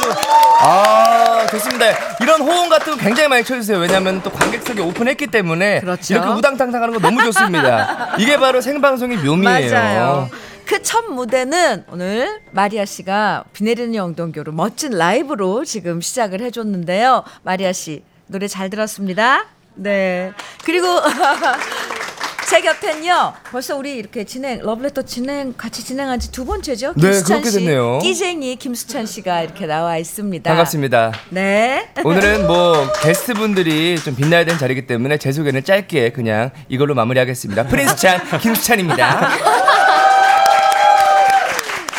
아, 0.60 1.46
좋습니다. 1.50 1.86
이런 2.22 2.40
호응 2.40 2.70
같은 2.70 2.96
거 2.96 2.98
굉장히 2.98 3.28
많이 3.28 3.44
쳐주세요. 3.44 3.78
왜냐하면 3.78 4.22
또 4.22 4.30
관객석이 4.30 4.80
오픈했기 4.80 5.26
때문에 5.26 5.80
그렇죠. 5.80 6.14
이렇게 6.14 6.30
우당탕탕 6.30 6.82
하는 6.82 6.94
거 6.94 7.00
너무 7.00 7.22
좋습니다. 7.24 8.14
이게 8.18 8.38
바로 8.38 8.60
생방송의 8.62 9.18
묘미예요. 9.18 9.72
맞아요. 9.72 10.30
그첫 10.64 11.10
무대는 11.10 11.84
오늘 11.90 12.40
마리아 12.52 12.84
씨가 12.86 13.44
비 13.52 13.64
내리는 13.64 13.94
영동교로 13.94 14.52
멋진 14.52 14.92
라이브로 14.92 15.64
지금 15.64 16.00
시작을 16.00 16.40
해줬는데요. 16.40 17.24
마리아 17.42 17.72
씨 17.72 18.02
노래 18.26 18.48
잘 18.48 18.70
들었습니다. 18.70 19.44
네. 19.76 20.32
그리고 20.64 20.86
제 22.48 22.60
곁엔요. 22.60 23.34
벌써 23.50 23.76
우리 23.76 23.96
이렇게 23.96 24.22
진행 24.24 24.60
러브레터 24.62 25.02
진행 25.02 25.52
같이 25.56 25.84
진행한 25.84 26.20
지 26.20 26.30
두 26.30 26.44
번째죠. 26.46 26.92
네, 26.94 27.00
김수찬 27.10 27.40
그렇게 27.42 27.50
씨, 27.50 27.58
됐네요. 27.58 27.98
끼쟁이 27.98 28.54
김수찬 28.56 29.04
씨가 29.06 29.42
이렇게 29.42 29.66
나와 29.66 29.96
있습니다. 29.98 30.48
반갑습니다. 30.48 31.12
네. 31.30 31.90
오늘은 32.04 32.46
뭐 32.46 32.86
게스트 33.02 33.34
분들이 33.34 33.98
좀 33.98 34.14
빛나야 34.14 34.44
되는 34.44 34.58
자리이기 34.60 34.86
때문에 34.86 35.18
제 35.18 35.32
소개는 35.32 35.64
짧게 35.64 36.12
그냥 36.12 36.52
이걸로 36.68 36.94
마무리하겠습니다. 36.94 37.64
프린스찬 37.66 38.20
김수찬입니다. 38.40 39.28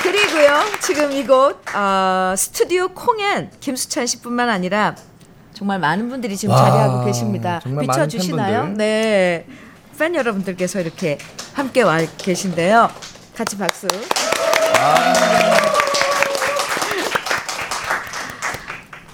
그리고요, 0.01 0.61
지금 0.81 1.11
이곳 1.11 1.59
어, 1.75 2.33
스튜디오 2.37 2.87
콩엔 2.89 3.51
김수찬 3.59 4.07
씨뿐만 4.07 4.47
아니라 4.49 4.95
정말 5.57 5.79
많은 5.79 6.07
분들이 6.09 6.37
지금 6.37 6.53
와, 6.53 6.61
자리하고 6.69 7.03
계십니다. 7.05 7.59
비춰주시나요? 7.81 8.67
네. 8.75 9.45
팬 9.97 10.13
여러분들께서 10.13 10.79
이렇게 10.79 11.17
함께 11.53 11.81
와 11.81 11.97
계신데요. 12.19 12.91
같이 13.35 13.57
박수. 13.57 13.87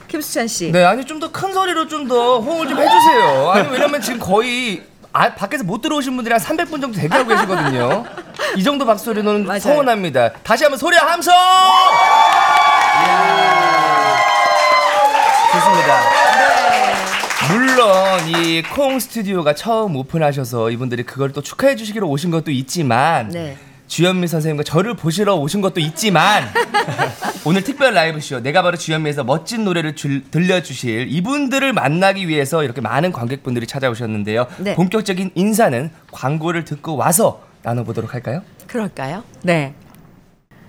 김수찬 0.07 0.47
씨. 0.47 0.71
네, 0.71 0.83
아니 0.83 1.05
좀 1.05 1.19
더 1.19 1.31
큰 1.31 1.53
소리로 1.53 1.87
좀 1.87 2.07
더 2.07 2.39
호응을 2.39 2.67
좀 2.67 2.77
해주세요. 2.79 3.51
아니 3.51 3.69
왜냐면 3.69 4.01
지금 4.01 4.19
거의 4.19 4.83
아, 5.11 5.33
밖에서 5.33 5.63
못 5.63 5.81
들어오신 5.81 6.15
분들이 6.15 6.33
한 6.33 6.41
300분 6.41 6.81
정도 6.81 6.93
대기하고 6.99 7.27
계시거든요. 7.29 8.03
이 8.57 8.63
정도 8.63 8.85
박소리는 8.85 9.45
맞아요. 9.45 9.59
서운합니다. 9.59 10.33
다시 10.43 10.63
한번 10.63 10.77
소리 10.77 10.97
함성! 10.97 11.33
이야. 13.05 14.17
좋습니다. 15.53 16.12
물론 17.87 18.29
이 18.29 18.63
콩 18.73 18.97
스튜디오가 18.97 19.53
처음 19.53 19.97
오픈하셔서 19.97 20.71
이분들이 20.71 21.03
그걸 21.03 21.33
또 21.33 21.41
축하해 21.41 21.75
주시기로 21.75 22.07
오신 22.07 22.31
것도 22.31 22.49
있지만 22.51 23.27
네. 23.29 23.57
주현미 23.87 24.27
선생님과 24.27 24.63
저를 24.63 24.93
보시러 24.95 25.35
오신 25.35 25.59
것도 25.59 25.81
있지만 25.81 26.45
오늘 27.43 27.61
특별 27.63 27.93
라이브 27.93 28.21
쇼 28.21 28.39
내가 28.39 28.61
바로 28.61 28.77
주현미에서 28.77 29.25
멋진 29.25 29.65
노래를 29.65 29.95
줄- 29.97 30.23
들려주실 30.31 31.07
이분들을 31.09 31.73
만나기 31.73 32.29
위해서 32.29 32.63
이렇게 32.63 32.79
많은 32.79 33.11
관객분들이 33.11 33.67
찾아오셨는데요. 33.67 34.47
네. 34.59 34.75
본격적인 34.75 35.31
인사는 35.35 35.91
광고를 36.11 36.63
듣고 36.63 36.95
와서 36.95 37.43
나눠보도록 37.63 38.13
할까요? 38.13 38.43
그럴까요? 38.67 39.23
네. 39.41 39.73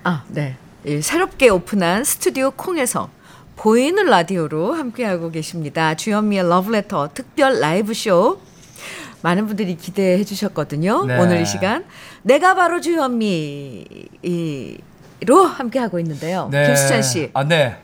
아, 0.03 0.25
네. 0.29 0.57
이 0.85 1.01
새롭게 1.01 1.49
오픈한 1.49 2.03
스튜디오 2.03 2.51
콩에서 2.51 3.09
보이는 3.57 4.05
라디오로 4.05 4.75
함께하고 4.75 5.31
계십니다. 5.31 5.95
주현미의 5.95 6.49
러브레터 6.49 7.11
특별 7.15 7.61
라이브 7.61 7.95
쇼. 7.95 8.41
많은 9.23 9.47
분들이 9.47 9.77
기대해 9.77 10.23
주셨거든요. 10.23 11.07
네. 11.07 11.19
오늘 11.19 11.41
이 11.41 11.47
시간 11.47 11.87
내가 12.23 12.55
바로 12.55 12.83
주현미로 12.83 13.23
함께하고 15.47 15.99
있는데요. 16.01 16.51
김수찬 16.53 17.03
씨 17.03 17.31
아, 17.33 17.43
네. 17.45 17.79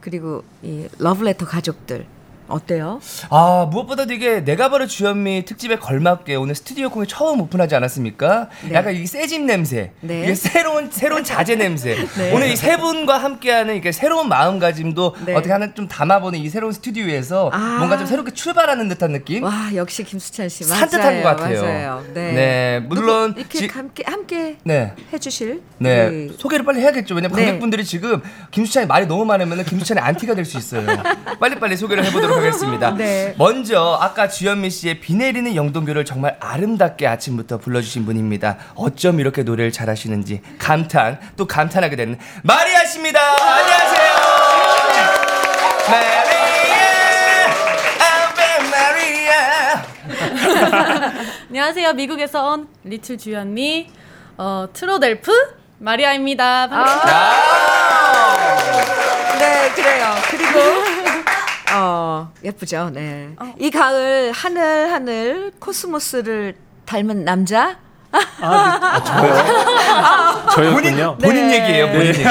그리고 0.00 0.44
이 0.62 0.86
러브레터 0.98 1.44
가족들 1.44 2.06
어때요? 2.48 3.00
아 3.30 3.68
무엇보다도 3.70 4.12
이게 4.14 4.44
내가 4.44 4.68
바로 4.70 4.86
주현미 4.86 5.44
특집에 5.44 5.76
걸맞게 5.76 6.34
오늘 6.36 6.54
스튜디오 6.54 6.88
콩이 6.90 7.06
처음 7.06 7.40
오픈하지 7.40 7.74
않았습니까? 7.74 8.48
네. 8.68 8.74
약간 8.74 8.94
이 8.94 9.06
새집 9.06 9.42
냄새, 9.42 9.92
네. 10.00 10.22
이게 10.24 10.34
새로운 10.34 10.90
새로운 10.90 11.24
자재 11.24 11.56
냄새. 11.56 11.96
네. 12.16 12.32
오늘 12.34 12.48
이 12.50 12.56
세 12.58 12.76
분과 12.76 13.18
함께하는 13.18 13.76
이게 13.76 13.92
새로운 13.92 14.28
마음가짐도 14.28 15.16
네. 15.26 15.34
어떻게 15.34 15.52
하나 15.52 15.72
좀 15.74 15.86
담아보는 15.86 16.38
이 16.40 16.48
새로운 16.48 16.72
스튜디오에서 16.72 17.50
아. 17.52 17.76
뭔가 17.78 17.96
좀 17.96 18.06
새롭게 18.06 18.32
출발하는 18.32 18.88
듯한 18.88 19.12
느낌. 19.12 19.44
와 19.44 19.70
역시 19.74 20.02
김수찬 20.02 20.48
씨 20.48 20.64
산뜻한 20.64 21.00
맞아요, 21.00 21.22
것 21.22 21.28
같아요. 21.36 21.62
맞아요. 21.62 22.04
네. 22.14 22.32
네, 22.32 22.80
물론 22.88 23.34
이렇게 23.36 23.58
지- 23.58 23.66
함께 23.68 24.02
함께 24.06 24.56
네. 24.64 24.92
해주실 25.12 25.62
네그 25.78 26.36
소개를 26.38 26.64
빨리 26.64 26.80
해야겠죠 26.80 27.14
왜냐면 27.14 27.36
네. 27.36 27.44
관객분들이 27.44 27.84
지금 27.84 28.20
김수찬이 28.50 28.86
말이 28.86 29.06
너무 29.06 29.24
많으면 29.24 29.64
김수찬이 29.64 30.00
안티가 30.00 30.34
될 30.34 30.44
수 30.44 30.56
있어요 30.58 30.86
빨리 31.38 31.56
빨리 31.60 31.76
소개를 31.76 32.04
해보도록 32.06 32.37
하겠습니다 32.38 32.94
네. 32.96 33.34
먼저 33.38 33.98
아까 34.00 34.28
주현미 34.28 34.70
씨의 34.70 35.00
비 35.00 35.14
내리는 35.14 35.54
영동교를 35.54 36.04
정말 36.04 36.36
아름답게 36.40 37.06
아침부터 37.06 37.58
불러주신 37.58 38.04
분입니다 38.04 38.58
어쩜 38.74 39.20
이렇게 39.20 39.42
노래를 39.42 39.72
잘하시는지 39.72 40.40
감탄 40.58 41.20
또 41.36 41.46
감탄하게 41.46 41.96
되는 41.96 42.18
마리아 42.42 42.84
씨입니다 42.84 43.20
안녕하세요 43.20 44.12
마리아 45.90 46.22
마리아 46.24 46.38
안녕하세요. 51.48 51.92
미국에서 51.94 52.52
온 52.52 52.68
little 52.84 53.16
주현미, 53.16 53.90
어, 54.36 54.66
트로델프 54.72 55.30
마리아입니다. 55.78 56.68
반갑습니다. 56.68 57.32
네, 59.38 59.70
그래요. 59.74 60.14
그리고 60.30 61.07
어, 61.74 62.32
예쁘죠. 62.44 62.90
네. 62.92 63.30
이 63.58 63.70
가을 63.70 64.32
하늘 64.32 64.92
하늘 64.92 65.52
코스모스를 65.58 66.54
닮은 66.86 67.24
남자? 67.24 67.76
저였군요. 70.54 71.18
본인 71.18 71.48
네. 71.48 71.62
얘기예요 71.62 71.86
본인 71.88 72.06
얘기 72.06 72.24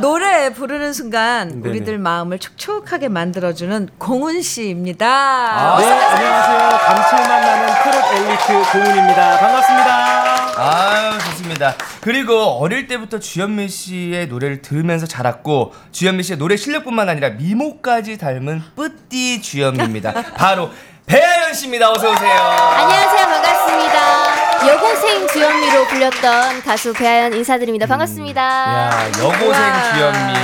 노래 0.00 0.52
부르는 0.52 0.92
순간 0.92 1.48
네네. 1.48 1.68
우리들 1.68 1.98
마음을 1.98 2.38
촉촉하게 2.38 3.08
만들어주는 3.08 3.88
공훈 3.98 4.42
씨입니다. 4.42 5.76
네, 5.78 5.92
안녕하세요. 5.92 6.78
감칠맛 6.78 7.28
나는 7.28 7.74
트롯 7.82 8.12
엘리트 8.14 8.70
공훈입니다. 8.72 9.38
반갑습니다. 9.38 10.38
아유 10.56 11.18
좋습니다. 11.18 11.74
그리고 12.00 12.58
어릴 12.60 12.86
때부터 12.88 13.18
주현미 13.18 13.68
씨의 13.68 14.28
노래를 14.28 14.62
들으면서 14.62 15.06
자랐고 15.06 15.72
주현미 15.92 16.22
씨의 16.22 16.38
노래 16.38 16.56
실력뿐만 16.56 17.08
아니라 17.08 17.30
미모까지 17.30 18.18
닮은 18.18 18.62
뿌띠 18.76 19.42
주현미입니다. 19.42 20.12
바로 20.36 20.70
배아연 21.06 21.54
씨입니다. 21.54 21.90
어서 21.90 22.10
오세요. 22.10 22.32
안녕하세요. 22.32 23.26
반갑습니다. 23.26 24.27
여고생 24.68 25.26
주현미로 25.28 25.86
불렸던 25.86 26.60
가수 26.62 26.92
배아연 26.92 27.32
인사드립니다. 27.32 27.86
반갑습니다. 27.86 28.40
야 28.42 29.08
여고생 29.18 29.50
와. 29.50 29.92
주현미. 29.94 30.34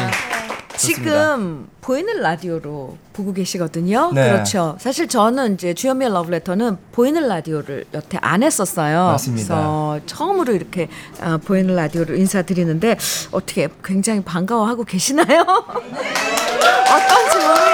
지금 0.78 1.68
보이는 1.82 2.20
라디오로 2.20 2.96
보고 3.12 3.32
계시거든요. 3.34 4.12
네. 4.14 4.30
그렇죠. 4.30 4.76
사실 4.80 5.08
저는 5.08 5.54
이제 5.54 5.74
주현미의 5.74 6.10
러브레터는 6.12 6.78
보이는 6.92 7.28
라디오를 7.28 7.84
여태 7.92 8.16
안 8.22 8.42
했었어요. 8.42 9.08
맞습니다. 9.08 9.54
그래서 9.54 10.00
처음으로 10.06 10.54
이렇게 10.54 10.88
어, 11.20 11.36
보이는 11.44 11.74
라디오로 11.76 12.14
인사드리는데 12.14 12.96
어떻게 13.30 13.68
굉장히 13.84 14.22
반가워하고 14.22 14.84
계시나요? 14.84 15.42
어떤지 15.42 17.46
모르겠어요. 17.46 17.66
네. 17.66 17.73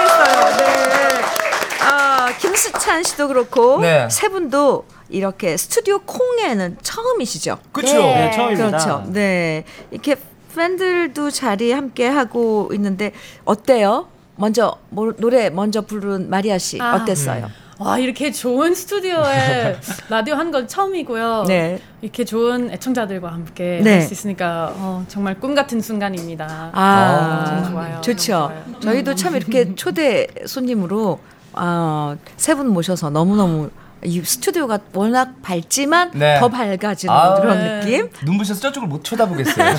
김수찬 2.37 3.03
씨도 3.03 3.27
그렇고 3.27 3.79
네. 3.81 4.07
세 4.09 4.29
분도 4.29 4.85
이렇게 5.09 5.57
스튜디오 5.57 5.99
콩에는 5.99 6.77
처음이시죠? 6.81 7.57
그렇죠. 7.71 7.93
네. 7.97 8.01
네, 8.15 8.31
처음입니다. 8.31 8.67
그렇죠. 8.69 9.03
네. 9.11 9.63
이렇게 9.91 10.15
팬들도 10.55 11.31
자리 11.31 11.71
함께 11.71 12.07
하고 12.07 12.69
있는데 12.73 13.13
어때요? 13.45 14.07
먼저 14.35 14.77
뭐, 14.89 15.13
노래 15.17 15.49
먼저 15.49 15.81
부른 15.81 16.29
마리아 16.29 16.57
씨 16.57 16.79
아. 16.81 16.95
어땠어요? 16.95 17.49
와 17.79 17.97
이렇게 17.97 18.31
좋은 18.31 18.75
스튜디오에 18.75 19.77
라디오 20.09 20.35
한 20.35 20.51
건 20.51 20.67
처음이고요. 20.67 21.45
네. 21.47 21.79
이렇게 22.01 22.23
좋은 22.25 22.69
애청자들과 22.71 23.27
함께 23.31 23.81
네. 23.83 23.93
할수 23.93 24.13
있으니까 24.13 24.73
어, 24.75 25.03
정말 25.07 25.39
꿈 25.39 25.55
같은 25.55 25.81
순간입니다. 25.81 26.69
아, 26.73 27.43
너무 27.63 27.71
좋아요. 27.71 28.01
좋죠. 28.01 28.23
좋아요. 28.25 28.79
저희도 28.81 29.15
참 29.15 29.35
이렇게 29.35 29.73
초대 29.75 30.27
손님으로 30.45 31.19
아, 31.53 32.15
세분 32.37 32.67
모셔서 32.69 33.09
너무너무 33.09 33.69
이 34.03 34.21
스튜디오가 34.21 34.79
워낙 34.93 35.41
밝지만 35.43 36.11
네. 36.15 36.39
더 36.39 36.49
밝아지는 36.49 37.13
아, 37.13 37.35
그런 37.35 37.59
네. 37.59 37.79
느낌? 37.79 38.09
눈부셔서 38.23 38.59
저쪽을 38.59 38.87
못 38.87 39.03
쳐다보겠어요. 39.03 39.75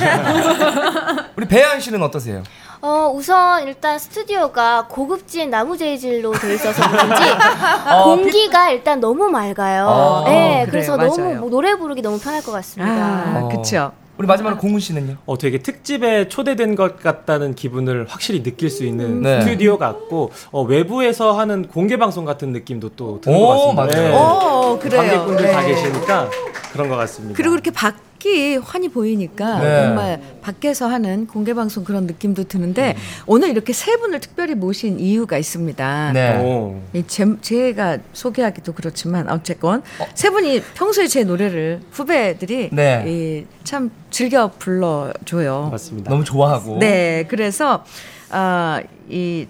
우리 1.37 1.47
배아연 1.49 1.81
씨는 1.81 2.03
어떠세요? 2.03 2.43
어, 2.83 3.13
우선 3.15 3.63
일단 3.67 3.99
스튜디오가 3.99 4.87
고급진 4.89 5.51
나무 5.51 5.77
재질로 5.77 6.33
되어 6.33 6.53
있어서 6.55 6.89
그런지 6.89 7.23
어, 7.89 8.05
공기가 8.05 8.71
일단 8.71 8.99
너무 9.01 9.29
맑아요. 9.29 9.87
어, 9.87 10.25
네, 10.27 10.67
그래요, 10.67 10.67
그래서 10.71 10.97
맞아요. 10.97 11.11
너무 11.11 11.35
뭐 11.35 11.51
노래 11.51 11.77
부르기 11.77 12.03
너무 12.03 12.19
편할 12.19 12.43
것 12.43 12.51
같습니다. 12.53 12.93
아, 12.93 13.41
어. 13.45 13.49
그쵸. 13.49 13.93
우리 14.23 14.29
마지막으로 14.29 14.61
공훈 14.61 14.79
씨는요? 14.79 15.17
어, 15.27 15.37
되게 15.37 15.59
특집에 15.59 16.29
초대된 16.29 16.77
것 16.77 17.01
같다는 17.01 17.57
기분을 17.57 18.07
확실히 18.09 18.45
느낄 18.45 18.71
수 18.71 18.85
있는 18.85 19.21
네. 19.21 19.41
스튜디오 19.41 19.79
같고 19.79 20.31
어, 20.53 20.63
외부에서 20.63 21.33
하는 21.33 21.67
공개 21.67 21.97
방송 21.97 22.25
같은 22.25 22.53
느낌도 22.53 22.91
또 22.91 23.21
드는 23.21 23.37
오, 23.37 23.47
것 23.47 23.75
같습니다. 23.75 24.01
맞아요. 24.01 24.15
오, 24.75 24.79
그래요. 24.79 25.01
관객분들 25.01 25.51
다 25.51 25.61
네. 25.63 25.75
계시니까 25.75 26.31
그런 26.73 26.89
것 26.89 26.95
같습니다. 26.99 27.37
그리고 27.37 27.55
이렇게 27.55 27.73
밖 27.73 27.97
이 28.25 28.57
환히 28.57 28.89
보이니까 28.89 29.59
네. 29.59 29.83
정말 29.85 30.21
밖에서 30.43 30.89
하는 30.89 31.27
공개 31.27 31.55
방송 31.55 31.85
그런 31.85 32.07
느낌도 32.07 32.45
드는데 32.45 32.97
오늘 33.27 33.51
이렇게 33.51 33.73
세 33.73 33.97
분을 33.97 34.21
특별히 34.21 34.55
모신 34.55 34.99
이유가 34.99 35.39
있습니다. 35.39 36.13
네. 36.13 36.83
이 36.95 37.05
제, 37.07 37.27
제가 37.41 37.99
소개하기도 38.13 38.73
그렇지만 38.73 39.29
어쨌건 39.29 39.83
세 40.15 40.31
분이 40.31 40.63
평소에 40.75 41.07
제 41.07 41.25
노래를 41.25 41.81
후배들이 41.91 42.71
네. 42.73 43.05
이, 43.07 43.47
참 43.65 43.91
즐겨 44.11 44.51
불러줘요. 44.59 45.69
맞습니다. 45.71 46.11
너무 46.11 46.25
좋아하고. 46.25 46.79
네, 46.79 47.27
그래서 47.29 47.85
아이 48.31 49.47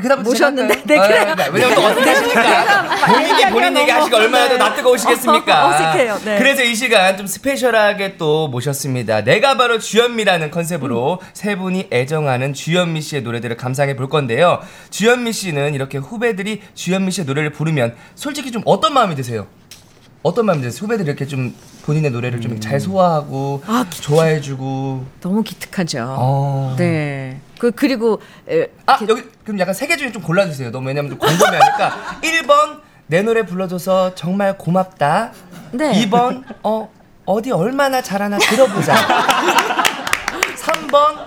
그다음 0.00 0.22
모셨는데, 0.22 0.82
네, 0.84 0.98
그래요. 0.98 1.34
왜냐면 1.52 1.74
또 1.74 1.84
어색하시니까 1.86 2.88
본인이 3.06 3.50
본인 3.50 3.76
얘기 3.78 3.90
하시고 3.90 4.16
얼마나 4.16 4.48
더 4.48 4.56
낯뜨거우시겠습니까? 4.56 5.66
어, 5.66 5.70
어색해요, 5.70 6.20
네. 6.24 6.38
그래서 6.38 6.62
이 6.62 6.74
시간 6.74 7.16
좀 7.16 7.26
스페셜하게 7.26 8.16
또 8.16 8.48
모셨습니다. 8.48 9.24
내가 9.24 9.56
바로 9.56 9.78
주현미라는 9.78 10.50
컨셉으로 10.50 11.20
세 11.32 11.56
분이 11.56 11.88
애정하는 11.92 12.54
주현미 12.54 13.00
씨의 13.00 13.22
노래들을 13.22 13.56
감상해 13.56 13.96
볼 13.96 14.08
건데요. 14.08 14.60
주현미 14.90 15.32
씨는 15.32 15.74
이렇게 15.74 15.98
후배들이 15.98 16.62
주현미 16.74 17.10
씨의 17.10 17.26
노래를 17.26 17.50
부르면 17.52 17.94
솔직히 18.14 18.50
좀 18.52 18.62
어떤 18.64 18.94
마음이 18.94 19.14
드세요? 19.14 19.46
어떤 20.22 20.46
마음이 20.46 20.62
드세요? 20.62 20.80
후배들이 20.82 21.06
이렇게 21.08 21.26
좀 21.26 21.54
본인의 21.88 22.10
노래를 22.10 22.38
좀 22.42 22.60
잘 22.60 22.78
소화하고 22.80 23.62
아, 23.66 23.86
기- 23.88 24.02
좋아해주고. 24.02 25.06
너무 25.22 25.42
기특하죠. 25.42 26.04
어. 26.18 26.74
네. 26.76 27.40
그 27.58 27.70
그리고 27.70 28.20
에, 28.50 28.66
아 28.84 28.98
여기 29.08 29.22
그럼 29.42 29.58
약간 29.58 29.72
세 29.72 29.86
개 29.86 29.96
중에 29.96 30.12
좀 30.12 30.20
골라주세요. 30.22 30.70
너무 30.70 30.86
왜냐면 30.88 31.10
좀 31.12 31.18
궁금해하니까 31.18 32.20
1번 32.20 32.80
내 33.08 33.22
노래 33.22 33.42
불러줘서 33.46 34.14
정말 34.14 34.58
고맙다. 34.58 35.32
네. 35.72 35.92
2번 36.04 36.44
어 36.62 36.90
어디 37.24 37.52
얼마나 37.52 38.02
잘하나 38.02 38.36
들어보자. 38.36 38.94
3번 40.60 41.26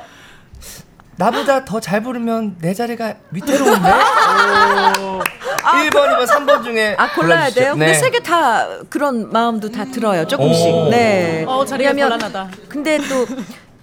나보다 1.15 1.65
더 1.65 1.79
잘 1.79 2.03
부르면 2.03 2.57
내 2.59 2.75
자리가 2.75 3.15
위태로운데. 3.31 3.89
1번, 5.57 5.91
2번, 6.17 6.25
3번 6.27 6.63
중에 6.63 6.95
아 6.97 7.11
골라야 7.13 7.39
골라주시죠. 7.49 7.59
돼요? 7.61 7.71
근데 7.73 7.85
네. 7.87 7.93
세 7.93 8.09
개 8.09 8.19
다 8.19 8.67
그런 8.89 9.29
마음도 9.31 9.69
다 9.71 9.85
들어요. 9.85 10.25
조금씩. 10.27 10.67
오. 10.73 10.89
네. 10.89 11.43
어, 11.47 11.65
자리가 11.65 11.89
왜냐면 11.91 12.17
곤란하다. 12.19 12.49
근데 12.69 12.97
또 13.09 13.25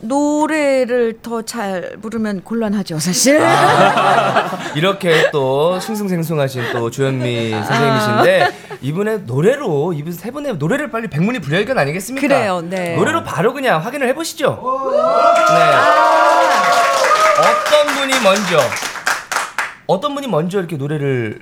노래를 0.00 1.18
더 1.22 1.42
잘 1.42 1.96
부르면 2.00 2.42
곤란하죠, 2.44 3.00
사실. 3.00 3.40
이렇게 4.76 5.28
또 5.32 5.80
싱숭생숭하신 5.80 6.72
또 6.72 6.88
주현미 6.90 7.52
아. 7.54 7.62
선생님이신데 7.64 8.78
이분의 8.82 9.20
노래로 9.26 9.92
이분 9.94 10.12
세 10.12 10.30
분의 10.30 10.54
노래를 10.58 10.90
빨리 10.92 11.08
백문이 11.08 11.40
불여일견 11.40 11.76
아니겠습니까? 11.78 12.26
그래요, 12.26 12.60
네. 12.64 12.94
노래로 12.96 13.24
바로 13.24 13.52
그냥 13.52 13.84
확인을 13.84 14.06
해보시죠. 14.08 14.60
네. 15.48 15.58
어떤 17.40 17.86
분이 17.96 18.20
먼저 18.22 18.60
어떤 19.86 20.14
분이 20.14 20.26
먼저 20.28 20.58
이렇게 20.58 20.76
노래를 20.76 21.40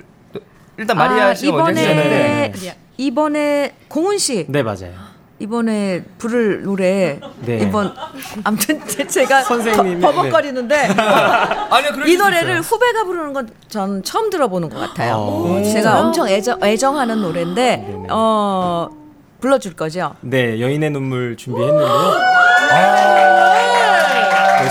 일단 0.77 0.97
마리아 0.97 1.27
아, 1.27 1.33
씨가 1.33 1.49
이번에 1.57 1.81
해주셨는데 1.81 2.51
마리아. 2.55 2.73
이번에 2.97 3.75
공훈 3.87 4.17
씨 4.17 4.45
네, 4.49 4.63
맞아요. 4.63 5.07
이번에 5.39 6.03
부를 6.17 6.63
노래 6.63 7.19
네. 7.45 7.59
이번 7.59 7.93
아무튼 8.43 8.81
제가 9.07 9.43
선생님이, 9.43 10.01
버- 10.01 10.11
버벅거리는데 10.11 10.75
아니요 10.75 11.91
그럴 11.93 12.07
이 12.07 12.13
수도 12.13 12.23
노래를 12.23 12.49
있어요. 12.59 12.61
후배가 12.61 13.03
부르는 13.03 13.33
건 13.33 13.47
전 13.67 14.01
처음 14.01 14.29
들어보는 14.31 14.69
것 14.69 14.79
같아요. 14.79 15.15
어. 15.17 15.61
제가 15.63 15.99
엄청 15.99 16.27
애정, 16.27 16.59
애정하는 16.63 17.21
노래인데 17.21 17.77
네네. 17.77 18.07
어 18.09 18.89
불러줄 19.41 19.75
거죠. 19.75 20.15
네, 20.21 20.59
여인의 20.59 20.89
눈물 20.89 21.37
준비했는데요. 21.37 21.87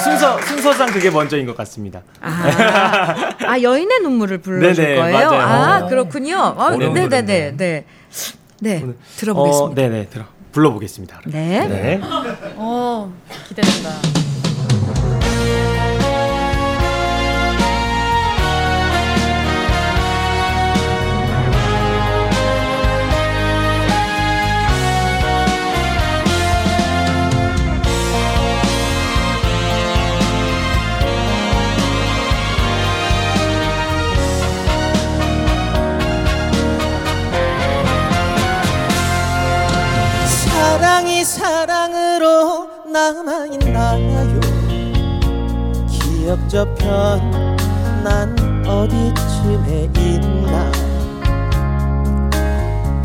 네, 0.06 0.10
순서 0.10 0.40
순서상 0.42 0.86
그게 0.92 1.10
먼저인 1.10 1.46
것 1.46 1.56
같습니다. 1.56 2.02
아, 2.20 3.34
아 3.44 3.60
여인의 3.60 4.00
눈물을 4.00 4.38
불러줄 4.38 4.84
네네, 4.84 5.00
거예요. 5.00 5.30
맞아요. 5.30 5.40
아 5.40 5.84
어. 5.84 5.88
그렇군요. 5.88 6.36
어, 6.38 6.64
어려운 6.66 6.94
네네네 6.94 7.22
노래인데. 7.22 7.56
네. 7.56 7.84
네 8.60 8.82
어, 8.84 8.94
들어보겠습니다. 9.16 9.82
네, 9.82 9.88
네, 9.88 10.06
들어 10.06 10.24
불러보겠습니다. 10.52 11.20
네. 11.26 11.66
네. 11.68 12.00
어, 12.56 13.12
기대된다. 13.48 14.25
사랑으로 41.26 42.68
남아있나요? 42.86 44.40
기억 45.88 46.48
저편 46.48 47.56
난 48.04 48.64
어디쯤에 48.64 49.90
있나? 49.98 50.70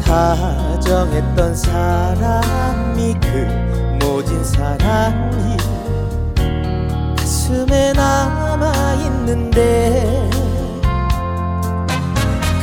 다정했던 0.05 1.55
사람이 1.55 3.15
그 3.21 4.05
모진 4.05 4.43
사랑이 4.43 5.57
가슴에 7.17 7.93
남아있는데 7.93 9.49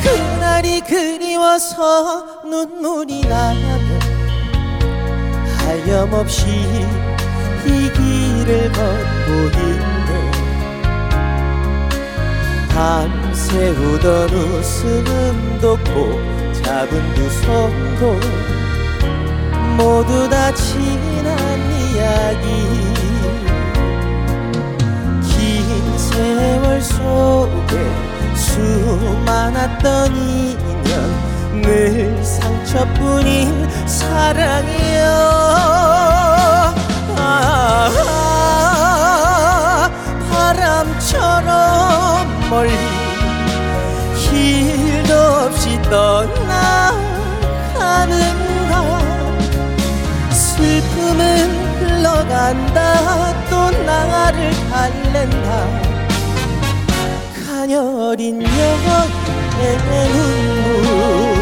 그날이 0.01 0.79
그리워서 0.81 2.43
눈물이 2.45 3.27
나면 3.27 3.98
하염없이 5.69 6.47
이 6.47 7.67
길을 7.93 8.71
걷고 8.71 9.29
있네. 9.59 10.09
밤새우던 12.69 14.29
웃음도 14.29 15.77
꼭 15.77 16.19
잡은 16.63 17.13
두 17.13 17.29
손도 17.29 18.19
모두 19.77 20.27
다 20.27 20.51
지난 20.55 21.37
이야기. 21.71 22.47
긴 25.21 25.97
세월 25.97 26.81
속에 26.81 27.73
수많았던 28.35 30.15
인연 30.15 30.68
늘 31.53 32.23
상처뿐인 32.23 33.67
사랑이여. 33.87 35.03
아, 37.17 37.89
아, 39.81 39.89
바람처럼 40.31 41.49
멀리 42.49 42.71
길도 44.15 45.13
없이 45.13 45.81
떠나가는가 45.83 46.39
슬픔은 50.31 51.23
흘러간다 51.79 53.33
또 53.49 53.55
나를 53.83 54.51
달랜다. 54.69 55.47
가녀린 57.47 58.41
여의 58.41 59.77
눈물 59.89 61.38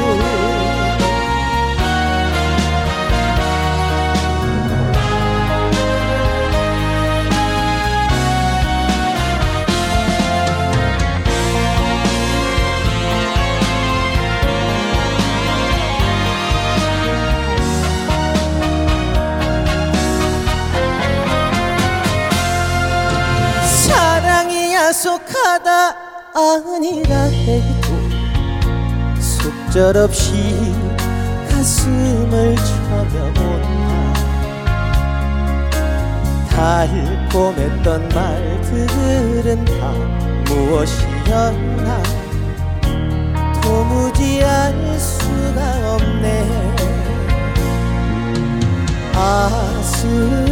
야속하다 25.48 25.96
아니라 26.36 27.24
해도 27.24 27.96
속절없이 29.18 30.76
가슴을 31.50 32.56
쳐겨본다 32.58 33.88
달콤했던 36.50 38.10
말들은 38.10 39.64
다 39.64 39.94
무엇이었나? 40.50 42.04
도무지 43.62 44.44
알 44.44 45.00
수가 45.00 45.96
없네. 45.96 46.76
아스라이 49.16 50.44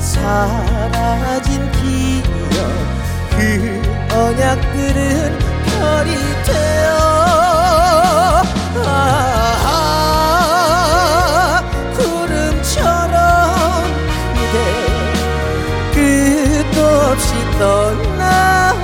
사라진 0.00 1.70
기억 1.72 3.01
그 3.36 3.40
언약들은 4.14 5.38
별이 5.66 6.10
되어. 6.44 6.92
아, 9.64 9.82
구름처럼 11.96 13.16
그대 14.34 14.56
끝도 15.92 16.76
없이 17.10 17.28
떠나가는가. 17.58 18.82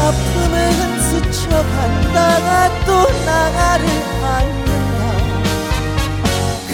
아픔은 0.00 0.54
스쳐간다가 1.02 2.48
또 2.86 2.90
나를 3.26 3.84
안는다. 4.24 5.02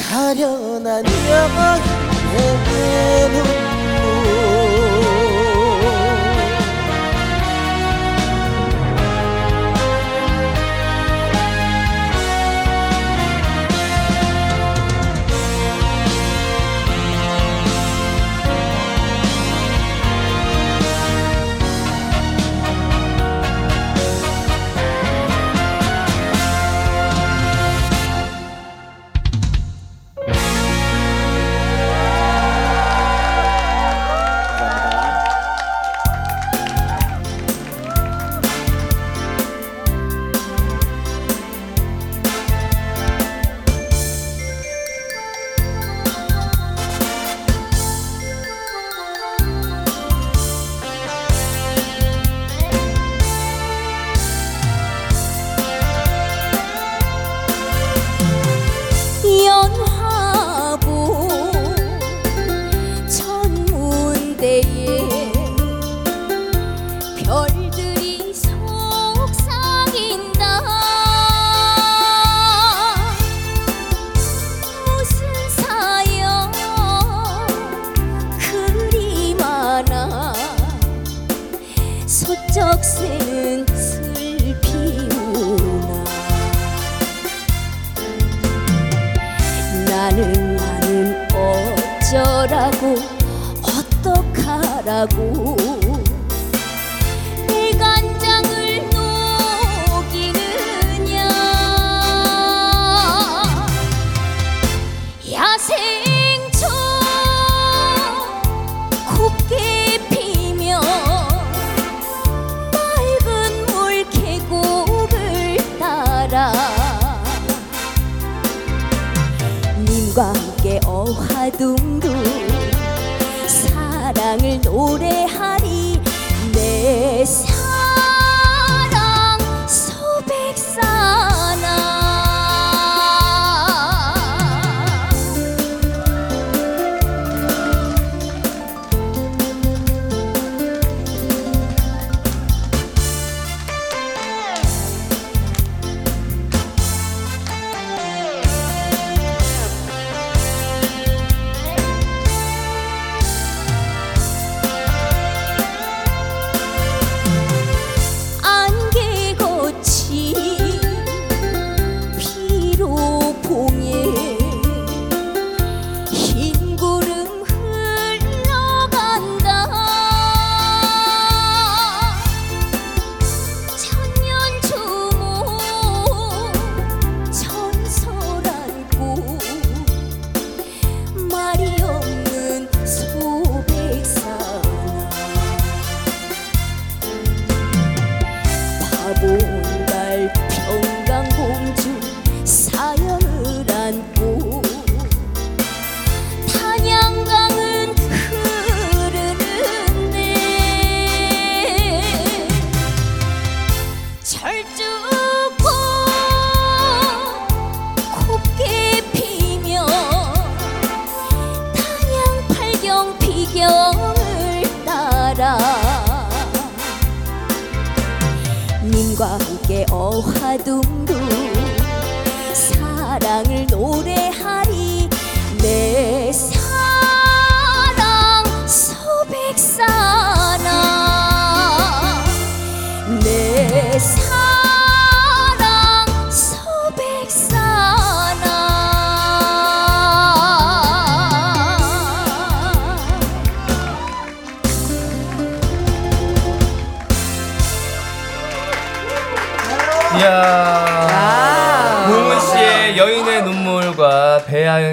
가련한 0.09 1.03
눈물 1.03 1.63
연 3.35 3.64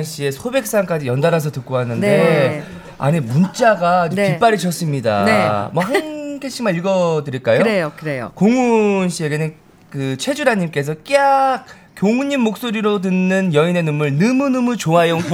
배아연 0.02 0.04
씨의 0.04 0.32
소백산까지 0.32 1.08
연달아서 1.08 1.52
듣고 1.52 1.76
왔는데 1.76 2.08
네. 2.08 2.64
안에 2.97 3.20
문자가 3.20 4.10
네. 4.10 4.34
빗발이셨습니다. 4.34 5.24
네. 5.26 5.49
뭐한 5.74 6.39
개씩만 6.39 6.76
읽어드릴까요? 6.76 7.60
그래요, 7.60 7.91
그래요. 7.95 8.32
공훈 8.36 9.10
씨에게는 9.10 9.54
그 9.89 10.18
최주라님께서 10.18 10.95
깍 11.08 11.66
교훈님 11.95 12.41
목소리로 12.41 13.02
듣는 13.02 13.54
여인의 13.54 13.84
눈물 13.84 14.18
너무너무 14.18 14.76
좋아요 14.78 15.18
깍 15.18 15.28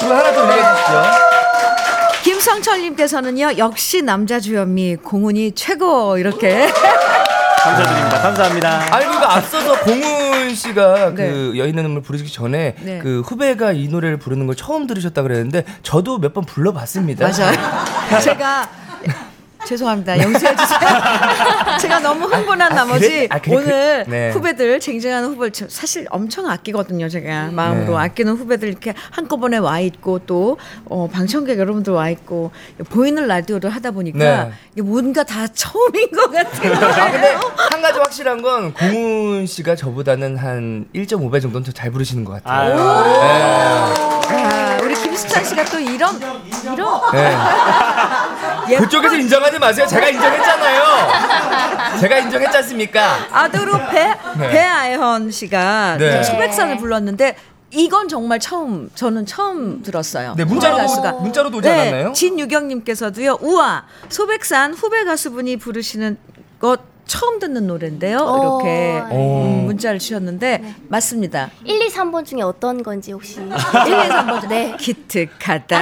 그거 0.00 0.14
하나 0.14 0.32
더 0.32 0.44
읽어주시죠 0.44 1.26
김성철님께서는요, 2.22 3.58
역시 3.58 4.02
남자 4.02 4.40
주현미, 4.40 4.96
공훈이 4.96 5.52
최고, 5.52 6.18
이렇게. 6.18 6.66
감사드립니다. 7.62 8.20
감사합니다. 8.20 8.94
아니 8.94 9.06
그거 9.06 9.24
앞서서 9.26 9.80
공훈 9.80 10.15
씨가 10.54 11.14
네. 11.14 11.30
그 11.30 11.52
여인의 11.56 11.82
눈물 11.82 12.02
부르시기 12.02 12.32
전에 12.32 12.74
네. 12.82 12.98
그 13.02 13.20
후배가 13.22 13.72
이 13.72 13.88
노래를 13.88 14.18
부르는 14.18 14.46
걸 14.46 14.54
처음 14.56 14.86
들으셨다 14.86 15.22
그랬는데 15.22 15.64
저도 15.82 16.18
몇 16.18 16.32
번 16.36 16.44
불러봤습니다 16.44 17.26
맞아요. 17.28 17.56
제가 18.22 18.68
죄송합니다. 19.66 20.22
용서해 20.22 20.54
주세요. 20.56 20.80
제가 21.80 21.98
너무 22.00 22.26
흥분한 22.26 22.74
나머지 22.74 23.08
그래? 23.08 23.26
아, 23.30 23.38
그래, 23.40 23.54
오늘 23.56 24.04
그- 24.04 24.10
네. 24.10 24.30
후배들 24.30 24.80
쟁쟁하는 24.80 25.28
후배들 25.30 25.52
저 25.52 25.66
사실 25.68 26.06
엄청 26.10 26.48
아끼거든요. 26.48 27.08
제가 27.08 27.50
마음으로 27.52 27.98
네. 27.98 28.04
아끼는 28.04 28.34
후배들 28.34 28.68
이렇게 28.68 28.94
한꺼번에 29.10 29.58
와 29.58 29.80
있고 29.80 30.20
또 30.20 30.56
어, 30.86 31.08
방청객 31.12 31.58
여러분들 31.58 31.92
와 31.92 32.08
있고 32.10 32.50
보이는 32.90 33.26
라디오를 33.26 33.70
하다 33.70 33.90
보니까 33.90 34.18
네. 34.18 34.52
이게 34.72 34.82
뭔가 34.82 35.24
다 35.24 35.46
처음인 35.48 36.10
것 36.12 36.30
같아요. 36.30 36.72
아, 36.74 37.10
근데 37.10 37.36
한 37.70 37.82
가지 37.82 37.98
확실한 37.98 38.42
건 38.42 38.72
공훈 38.72 39.46
씨가 39.46 39.74
저보다는 39.76 40.36
한 40.36 40.86
1.5배 40.94 41.42
정도는 41.42 41.64
더 41.64 41.72
잘 41.76 41.90
부르시는 41.90 42.24
것 42.24 42.42
같아요. 42.42 42.76
김수찬 45.16 45.44
씨가 45.44 45.64
또 45.64 45.78
이런 45.80 46.20
이런 46.62 47.00
네. 48.68 48.76
그쪽에서 48.76 49.16
인정하지 49.16 49.58
마세요. 49.58 49.86
제가 49.86 50.08
인정했잖아요. 50.08 51.98
제가 52.00 52.18
인정했지 52.18 52.56
않습니까? 52.58 53.16
아두로 53.32 53.78
배 53.90 54.14
네. 54.38 54.50
배아현 54.50 55.30
씨가 55.30 55.96
네. 55.98 56.22
소백산을 56.22 56.76
불렀는데 56.76 57.36
이건 57.70 58.08
정말 58.08 58.38
처음 58.38 58.90
저는 58.94 59.24
처음 59.24 59.82
들었어요. 59.82 60.34
네, 60.36 60.42
후배 60.42 60.68
가수가. 60.68 61.12
문자로도 61.12 61.58
오지 61.58 61.68
않았나요? 61.68 62.12
진유경님께서도요. 62.12 63.38
우와 63.40 63.84
소백산 64.10 64.74
후배 64.74 65.04
가수분이 65.04 65.56
부르시는 65.56 66.18
것 66.60 66.80
처음 67.06 67.38
듣는 67.38 67.66
노래인데요. 67.66 68.18
이렇게 68.18 69.02
오. 69.10 69.44
음, 69.44 69.66
문자를 69.66 69.98
주셨는데 69.98 70.74
맞습니다. 70.88 71.50
1, 71.64 71.80
2, 71.82 71.88
3번 71.88 72.24
중에 72.26 72.42
어떤 72.42 72.82
건지 72.82 73.12
혹시 73.12 73.40
1, 73.40 73.46
2, 73.46 73.50
3번 73.50 74.48
네. 74.48 74.76
기특하다. 74.78 75.78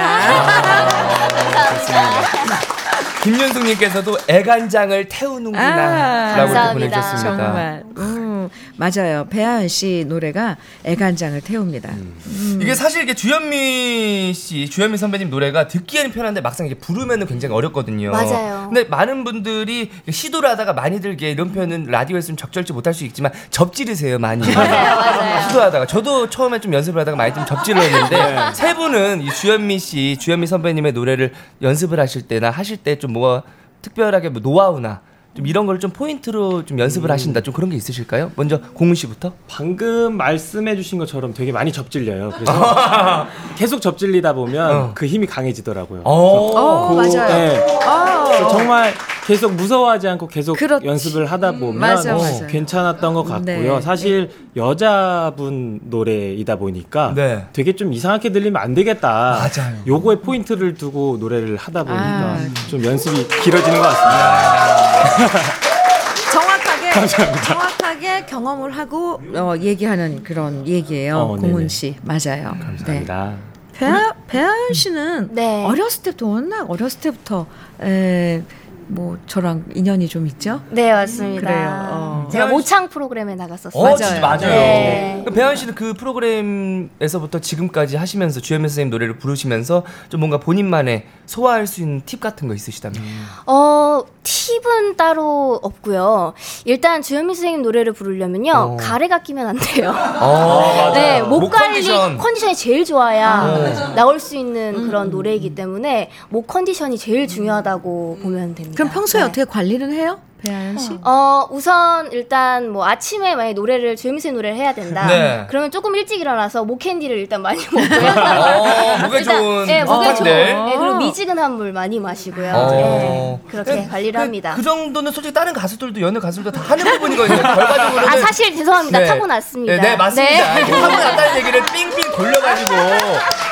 김윤숙님께서도 3.23 4.17
애간장을 4.27 5.07
태우는구나 5.09 5.65
아, 5.65 6.35
라고 6.35 6.53
감사합니다. 6.53 6.73
보내주셨습니다. 6.73 7.43
정말 7.45 7.83
음, 7.97 8.34
맞아요. 8.77 9.25
배아연 9.29 9.67
씨 9.67 10.05
노래가 10.07 10.57
애간장을 10.83 11.39
태웁니다. 11.41 11.89
음. 11.89 12.59
이게 12.61 12.73
사실 12.75 13.03
이게 13.03 13.13
주현미 13.13 14.33
씨, 14.33 14.69
주현미 14.69 14.97
선배님 14.97 15.29
노래가 15.29 15.67
듣기에는 15.67 16.11
편한데 16.11 16.41
막상 16.41 16.65
이게 16.65 16.75
부르면은 16.75 17.27
굉장히 17.27 17.53
어렵거든요. 17.55 18.11
맞아요. 18.11 18.65
근데 18.73 18.83
많은 18.85 19.23
분들이 19.23 19.91
시도를 20.09 20.49
하다가 20.49 20.73
많이들 20.73 21.13
이게 21.13 21.31
이런 21.31 21.51
표현은 21.51 21.85
라디오에서는 21.85 22.37
적절치 22.37 22.73
못할 22.73 22.93
수 22.93 23.05
있지만 23.05 23.31
접지르세요 23.49 24.19
많이. 24.19 24.45
맞아요, 24.53 24.95
맞아요. 24.95 25.47
시도하다가 25.47 25.85
저도 25.85 26.29
처음에 26.29 26.59
좀 26.59 26.73
연습을 26.73 27.01
하다가 27.01 27.15
많이 27.17 27.33
좀 27.33 27.45
접지를 27.45 27.81
했는데 27.81 28.53
세 28.53 28.73
분은 28.75 29.21
이 29.21 29.29
주현미 29.31 29.79
씨, 29.79 30.17
주현미 30.19 30.47
선배님의 30.47 30.93
노래를 30.93 31.33
연습을 31.61 31.99
하실 31.99 32.23
때나 32.23 32.49
하실 32.49 32.77
때 32.77 32.95
좀 32.97 33.11
뭐가 33.13 33.43
특별하게 33.81 34.29
뭐 34.29 34.41
노하우나 34.41 35.01
좀 35.35 35.45
이런 35.47 35.65
걸 35.65 35.75
좀 35.79 35.91
포인트로 35.91 36.63
좀 36.65 36.79
연습을 36.79 37.11
하신다 37.11 37.41
좀 37.41 37.53
그런 37.53 37.69
게 37.69 37.75
있으실까요? 37.75 38.31
먼저 38.37 38.61
공훈 38.73 38.95
씨부터. 38.95 39.33
방금 39.49 40.15
말씀해주신 40.15 40.97
것처럼 40.99 41.33
되게 41.33 41.51
많이 41.51 41.73
접질려요. 41.73 42.31
그래서 42.33 42.53
계속 43.57 43.81
접질리다 43.81 44.31
보면 44.33 44.71
어. 44.71 44.91
그 44.95 45.05
힘이 45.05 45.27
강해지더라고요. 45.27 46.01
어, 46.05 46.87
그- 46.89 46.95
맞아요. 46.95 47.27
네. 47.27 47.65
어. 47.85 48.47
정말 48.49 48.93
계속 49.27 49.53
무서워하지 49.53 50.07
않고 50.07 50.27
계속 50.27 50.55
그렇지. 50.57 50.85
연습을 50.85 51.25
하다 51.25 51.53
보면 51.53 51.77
맞아, 51.79 52.15
어, 52.15 52.19
맞아요. 52.19 52.47
괜찮았던 52.47 53.13
것 53.13 53.23
같고요. 53.23 53.75
네. 53.75 53.81
사실 53.81 54.29
여자분 54.55 55.79
노래이다 55.83 56.55
보니까 56.55 57.13
네. 57.15 57.45
되게 57.51 57.75
좀 57.75 57.91
이상하게 57.91 58.31
들리면 58.31 58.61
안 58.61 58.73
되겠다. 58.73 59.39
맞아요. 59.39 59.75
요거에 59.87 60.17
포인트를 60.21 60.75
두고 60.75 61.17
노래를 61.19 61.57
하다 61.57 61.83
보니까 61.83 62.03
아. 62.03 62.37
좀 62.69 62.83
연습이 62.85 63.27
길어지는 63.43 63.81
것 63.81 63.87
같습니다. 63.89 64.84
정확하게 66.31 67.07
정확하게 67.43 68.25
경험을 68.25 68.71
하고 68.71 69.21
어, 69.35 69.53
얘기하는 69.59 70.23
그런 70.23 70.67
얘기예요. 70.67 71.17
어, 71.17 71.35
공훈. 71.37 71.67
씨 71.67 71.95
맞아요. 72.03 72.53
네. 72.53 72.59
감사합니다. 72.65 73.33
배아 73.73 74.13
배아연 74.27 74.73
씨는 74.73 75.29
네. 75.33 75.65
어렸을 75.65 76.03
때부터 76.03 76.27
워낙 76.27 76.69
어렸을 76.69 76.99
때부터 77.01 77.45
에, 77.81 78.41
뭐 78.87 79.17
저랑 79.25 79.65
인연이 79.73 80.07
좀 80.07 80.27
있죠. 80.27 80.61
네, 80.69 80.91
맞습니다. 80.93 81.41
그래요. 81.47 81.87
어. 81.91 82.29
제가 82.31 82.47
모창 82.47 82.87
프로그램에 82.87 83.35
나갔었어요. 83.35 83.83
어, 83.83 83.95
진짜 83.95 84.19
맞아요. 84.19 84.39
네. 84.39 85.23
그 85.25 85.33
배현 85.33 85.55
씨는 85.55 85.73
그 85.75 85.93
프로그램에서부터 85.93 87.39
지금까지 87.39 87.95
하시면서 87.97 88.39
주현미 88.39 88.69
선생님 88.69 88.91
노래를 88.91 89.17
부르시면서 89.17 89.83
좀 90.09 90.19
뭔가 90.19 90.39
본인만의 90.39 91.05
소화할 91.25 91.65
수 91.67 91.81
있는 91.81 92.01
팁 92.05 92.19
같은 92.19 92.47
거 92.47 92.53
있으시다면? 92.53 93.01
어, 93.47 94.03
팁은 94.23 94.95
따로 94.97 95.59
없고요. 95.61 96.33
일단 96.65 97.01
주현미 97.01 97.33
선생님 97.33 97.61
노래를 97.63 97.93
부르려면요. 97.93 98.51
어. 98.53 98.77
가래가 98.79 99.23
끼면 99.23 99.47
안 99.47 99.57
돼요. 99.57 99.89
어, 100.21 100.91
네, 100.93 101.21
목, 101.21 101.39
목 101.41 101.49
관리 101.51 101.81
컨디션. 101.81 102.17
컨디션. 102.17 102.45
이 102.51 102.55
제일 102.55 102.85
좋아야 102.85 103.43
어. 103.43 103.93
나올 103.95 104.19
수 104.19 104.35
있는 104.35 104.85
그런 104.87 105.09
노래이기 105.09 105.55
때문에 105.55 106.11
목 106.29 106.45
컨디션이 106.45 106.97
제일 106.97 107.27
중요하다고 107.27 108.19
보면 108.21 108.53
됩니다. 108.53 108.74
그럼 108.75 108.89
평소에 108.91 109.21
네. 109.21 109.25
어떻게 109.25 109.45
관리를 109.45 109.91
해요, 109.91 110.19
배아연 110.43 110.77
씨? 110.77 110.97
어 111.03 111.47
우선 111.49 112.11
일단 112.11 112.69
뭐 112.69 112.85
아침에 112.85 113.35
만약 113.35 113.53
노래를 113.53 113.95
씨 113.97 114.11
노래를 114.31 114.55
해야 114.57 114.73
된다. 114.73 115.07
네. 115.07 115.45
그러면 115.49 115.71
조금 115.71 115.95
일찍 115.95 116.19
일어나서 116.21 116.63
목 116.65 116.79
캔디를 116.79 117.17
일단 117.17 117.41
많이 117.41 117.59
먹고요. 117.71 118.11
어, 118.11 118.97
목에 119.03 119.23
좋은 119.23 119.65
네, 119.65 119.83
목에 119.83 120.13
좋은. 120.13 120.23
네, 120.25 120.53
그리고 120.77 120.95
미지근한 120.97 121.53
물 121.53 121.71
많이 121.71 121.99
마시고요. 121.99 122.51
어. 122.53 122.71
네, 122.71 123.39
그렇게 123.49 123.83
그- 123.83 123.89
관리를 123.89 124.13
그- 124.13 124.19
합니다. 124.19 124.53
그 124.55 124.61
정도는 124.61 125.11
솔직히 125.11 125.33
다른 125.33 125.53
가수들도 125.53 125.99
연예 126.01 126.19
가수들도 126.19 126.51
다 126.51 126.61
하는 126.67 126.83
부분이거든요. 126.85 127.41
결과적으로는 127.41 128.09
아 128.09 128.17
사실 128.17 128.55
죄송합니다. 128.55 128.99
네. 128.99 129.05
타고났습니다. 129.05 129.73
네, 129.75 129.81
네, 129.81 129.95
맞습니다. 129.95 130.53
네. 130.55 130.65
타고났다는 130.65 131.37
얘기를 131.39 131.63
삥삥 131.65 132.11
돌려가지고 132.15 132.71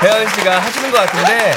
배현 0.01 0.27
씨가 0.29 0.59
하시는 0.59 0.91
것 0.91 0.97
같은데 0.97 1.51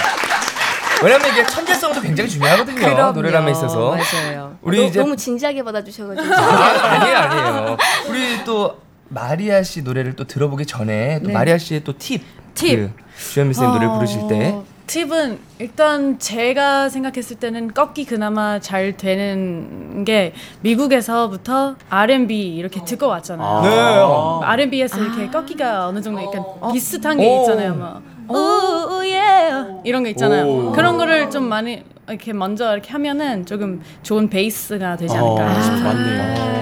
왜냐면 1.03 1.31
이게 1.33 1.47
천재성도 1.47 2.01
굉장히 2.01 2.31
중요하거든요. 2.31 2.77
그럼요. 2.77 3.13
노래람에 3.13 3.51
있어서. 3.53 3.97
맞아요. 3.97 4.57
우리 4.63 4.79
너, 4.79 4.85
이제 4.85 5.01
너무 5.01 5.17
진지하게 5.17 5.63
받아주셔가지고 5.63 6.27
아, 6.35 6.93
아니에요, 6.93 7.17
아니에요. 7.19 7.77
우리 8.09 8.45
또 8.45 8.79
마리아 9.09 9.63
씨 9.63 9.83
노래를 9.83 10.17
또 10.17 10.25
들어보기 10.25 10.67
전에 10.67 11.21
또 11.21 11.29
네. 11.29 11.33
마리아 11.35 11.59
씨의 11.59 11.85
또 11.85 11.97
팁. 11.97 12.23
팁. 12.55 12.77
그 12.77 12.91
주현미 13.33 13.55
씨 13.55 13.61
노래 13.61 13.87
부르실 13.87 14.27
때. 14.29 14.53
어, 14.55 14.65
팁은 14.87 15.39
일단 15.59 16.19
제가 16.19 16.89
생각했을 16.89 17.37
때는 17.37 17.75
꺾기 17.75 18.05
그나마 18.05 18.61
잘 18.61 18.97
되는 18.97 20.05
게 20.05 20.33
미국에서부터 20.61 21.75
R&B 21.91 22.55
이렇게 22.57 22.85
듣고 22.85 23.09
왔잖아요. 23.09 23.63
네. 23.63 24.47
R&B에서 24.47 25.01
이렇게 25.01 25.29
꺾기가 25.29 25.89
어느 25.89 26.01
정도 26.01 26.23
약간 26.23 26.73
비슷한 26.73 27.17
게 27.19 27.27
오. 27.29 27.41
있잖아요. 27.41 27.75
막 27.75 28.03
오예 28.29 29.81
이런 29.85 30.03
거 30.03 30.09
있잖아요. 30.11 30.73
그런 30.73 30.97
거를 30.99 31.31
좀 31.31 31.45
많이 31.45 31.83
이렇게 32.09 32.33
먼저 32.33 32.73
이렇게 32.73 32.91
하면은 32.93 33.45
조금 33.47 33.83
좋은 34.03 34.29
베이스가 34.29 34.97
되지 34.97 35.15
않을까 35.17 35.45
어, 35.45 35.63
싶어요. 35.63 35.83
맞네요. 35.83 36.35
어. 36.39 36.57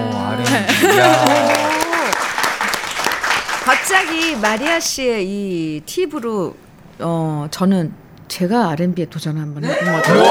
갑자기 3.63 4.35
마리아 4.35 4.79
씨의 4.79 5.25
이 5.25 5.81
팁으로 5.85 6.55
어 6.99 7.47
저는 7.49 7.93
제가 8.27 8.69
R&B에 8.69 9.05
도전 9.05 9.37
한번 9.37 9.63
해본 9.65 9.85
것 9.85 9.91
같아요. 10.03 10.23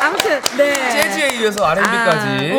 아무튼 0.00 0.40
네. 0.56 0.90
재즈에 0.90 1.40
이어서 1.40 1.64
R&B까지. 1.64 2.52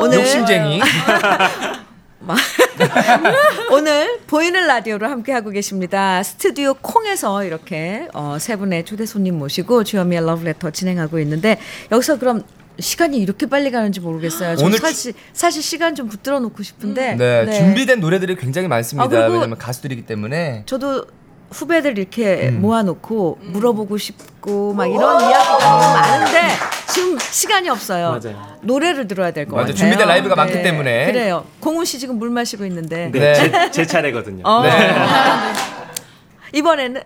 오늘 0.00 0.18
욕심쟁이. 0.18 0.80
오늘 3.72 4.18
보이는 4.26 4.66
라디오로 4.66 5.06
함께 5.08 5.32
하고 5.32 5.50
계십니다. 5.50 6.22
스튜디오 6.22 6.74
콩에서 6.74 7.44
이렇게 7.44 8.08
어, 8.14 8.36
세 8.38 8.56
분의 8.56 8.84
초대 8.84 9.06
손님 9.06 9.38
모시고 9.38 9.84
주현미의 9.84 10.24
러브레터 10.24 10.70
진행하고 10.70 11.18
있는데 11.20 11.58
여기서 11.90 12.18
그럼 12.18 12.42
시간이 12.80 13.18
이렇게 13.18 13.46
빨리 13.46 13.70
가는지 13.70 14.00
모르겠어요. 14.00 14.56
저 14.56 14.64
오늘 14.64 14.78
사실 14.78 15.12
사실 15.32 15.62
시간 15.62 15.94
좀 15.94 16.08
붙들어 16.08 16.38
놓고 16.38 16.62
싶은데 16.62 17.16
네, 17.16 17.52
준비된 17.52 18.00
노래들이 18.00 18.36
굉장히 18.36 18.68
많습니다. 18.68 19.24
아, 19.24 19.28
왜냐면 19.28 19.58
가수들이기 19.58 20.06
때문에. 20.06 20.62
저도 20.66 21.06
후배들 21.50 21.98
이렇게 21.98 22.48
음. 22.48 22.60
모아놓고 22.60 23.38
물어보고 23.42 23.96
싶고 23.98 24.74
막 24.74 24.86
이런 24.86 25.20
이야기가 25.20 25.58
너무 25.58 25.94
많은데 25.94 26.48
지금 26.92 27.18
시간이 27.18 27.68
없어요. 27.70 28.18
맞아요. 28.22 28.56
노래를 28.62 29.08
들어야 29.08 29.30
될 29.30 29.46
것 29.46 29.52
맞아요. 29.52 29.66
같아요. 29.66 29.76
준비된 29.76 30.08
라이브가 30.08 30.34
많기 30.36 30.62
때문에. 30.62 31.06
그래요. 31.06 31.44
공훈 31.60 31.84
씨 31.84 31.98
지금 31.98 32.18
물 32.18 32.30
마시고 32.30 32.64
있는데 32.66 33.10
네, 33.12 33.18
네. 33.18 33.34
제, 33.34 33.70
제 33.70 33.86
차례거든요. 33.86 34.42
어. 34.46 34.62
네. 34.62 34.70
이번에는 36.52 37.02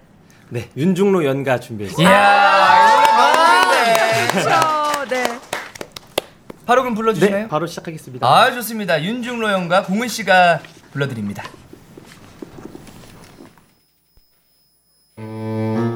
네, 0.51 0.69
윤중로 0.77 1.25
연가 1.25 1.59
준비했습니다. 1.59 2.11
이야, 2.11 3.03
많은데. 3.17 4.27
그렇죠. 4.33 5.09
네. 5.09 5.39
바로 6.67 6.83
그럼 6.83 6.95
불러주시나요? 6.95 7.43
네, 7.45 7.49
바로 7.49 7.67
시작하겠습니다. 7.67 8.27
아, 8.27 8.53
좋습니다. 8.53 9.03
윤중로 9.03 9.49
형과 9.51 9.83
공은 9.83 10.09
씨가 10.09 10.61
불러드립니다. 10.93 11.43
바 15.23 15.92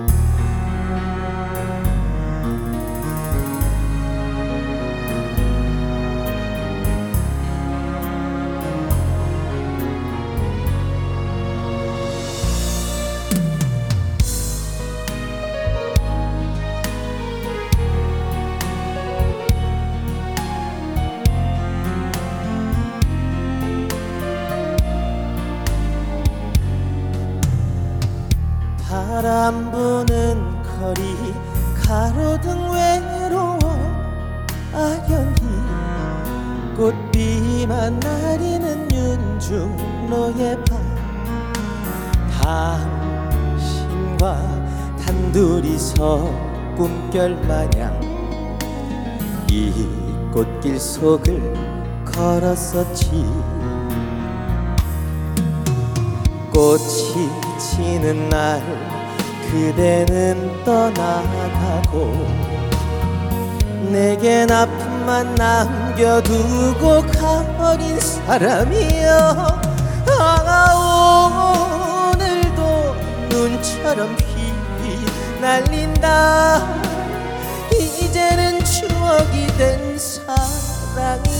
꿈결 46.76 47.36
마냥 47.48 47.98
이 49.50 49.72
꽃길 50.32 50.78
속을 50.78 51.54
걸었었지. 52.04 53.24
꽃이 56.52 57.30
지는 57.58 58.28
날 58.28 58.60
그대는 59.50 60.64
떠나가고 60.64 62.12
내겐 63.90 64.50
아픔만 64.50 65.34
남겨두고 65.36 67.02
가버린 67.18 67.98
사람이여. 67.98 69.60
아 70.18 72.12
오늘도 72.12 72.60
눈처럼 73.30 74.14
휘 74.16 74.35
날린다. 75.46 76.60
이제는 77.70 78.64
추억이 78.64 79.46
된 79.56 79.96
사랑이여. 79.96 81.36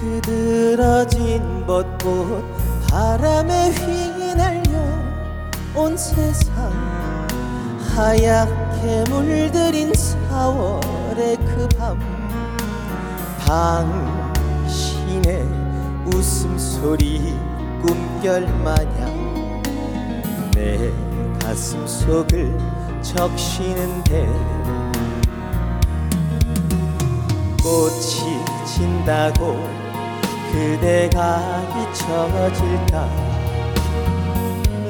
흐드러진 0.00 1.66
벚꽃 1.66 2.42
바람에 2.88 3.70
휘날려 3.72 4.01
온 5.82 5.96
세상 5.96 6.70
하얗게 7.96 9.04
물들인 9.10 9.90
4월의 9.90 11.36
그 11.44 11.68
밤 11.76 11.98
당신의 13.44 15.42
웃음소리 16.06 17.36
꿈결 17.82 18.46
마냥 18.62 19.60
내 20.54 20.92
가슴 21.40 21.84
속을 21.84 22.56
적시는데 23.02 24.28
꽃이 27.60 28.44
진다고 28.64 29.58
그대가 30.52 31.60
잊혀질까 31.90 33.31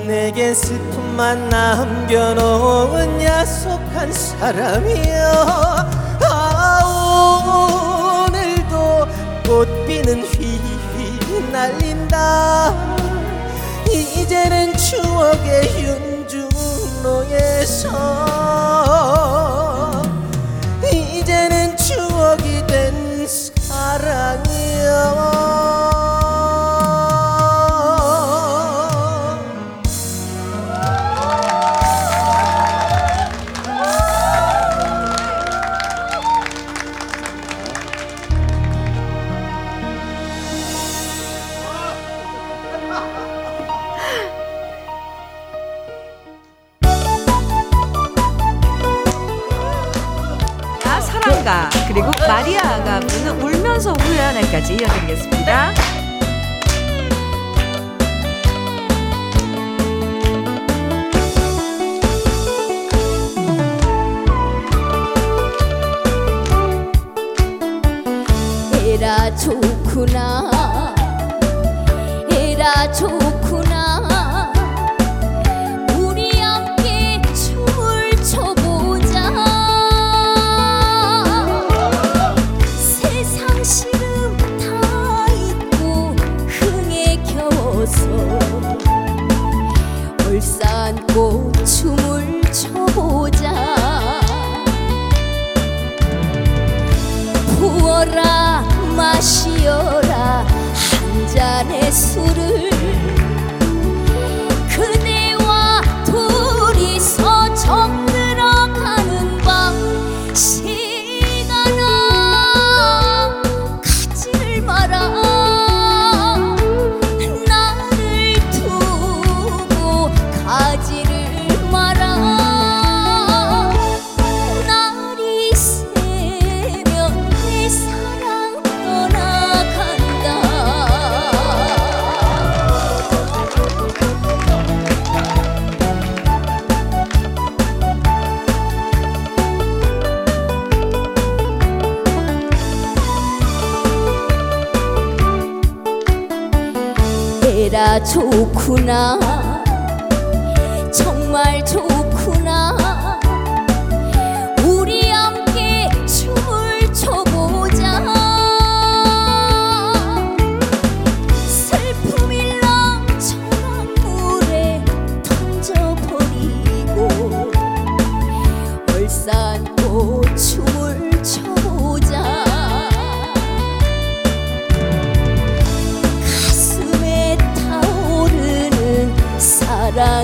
내겐 0.07 0.55
슬픔만 0.55 1.49
남겨놓은 1.49 3.23
야속한 3.23 4.13
사람이여. 4.13 5.87
아 6.25 6.81
오늘도 8.27 9.07
꽃비는 9.47 10.23
휘휘 10.23 11.51
날린다. 11.53 12.75
이제는 13.91 14.77
추억의 14.77 15.85
윤중로에서 16.25 17.89
아, 51.43 51.69
사랑가 51.71 51.71
그리고 51.89 52.11
마리아가 52.29 53.01
부르는 53.01 53.43
울면서 53.43 53.93
후회하네까지 53.93 54.75
이어드리겠습니다. 54.75 56.02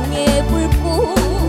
사랑의 0.08 0.46
불꽃 0.46 1.47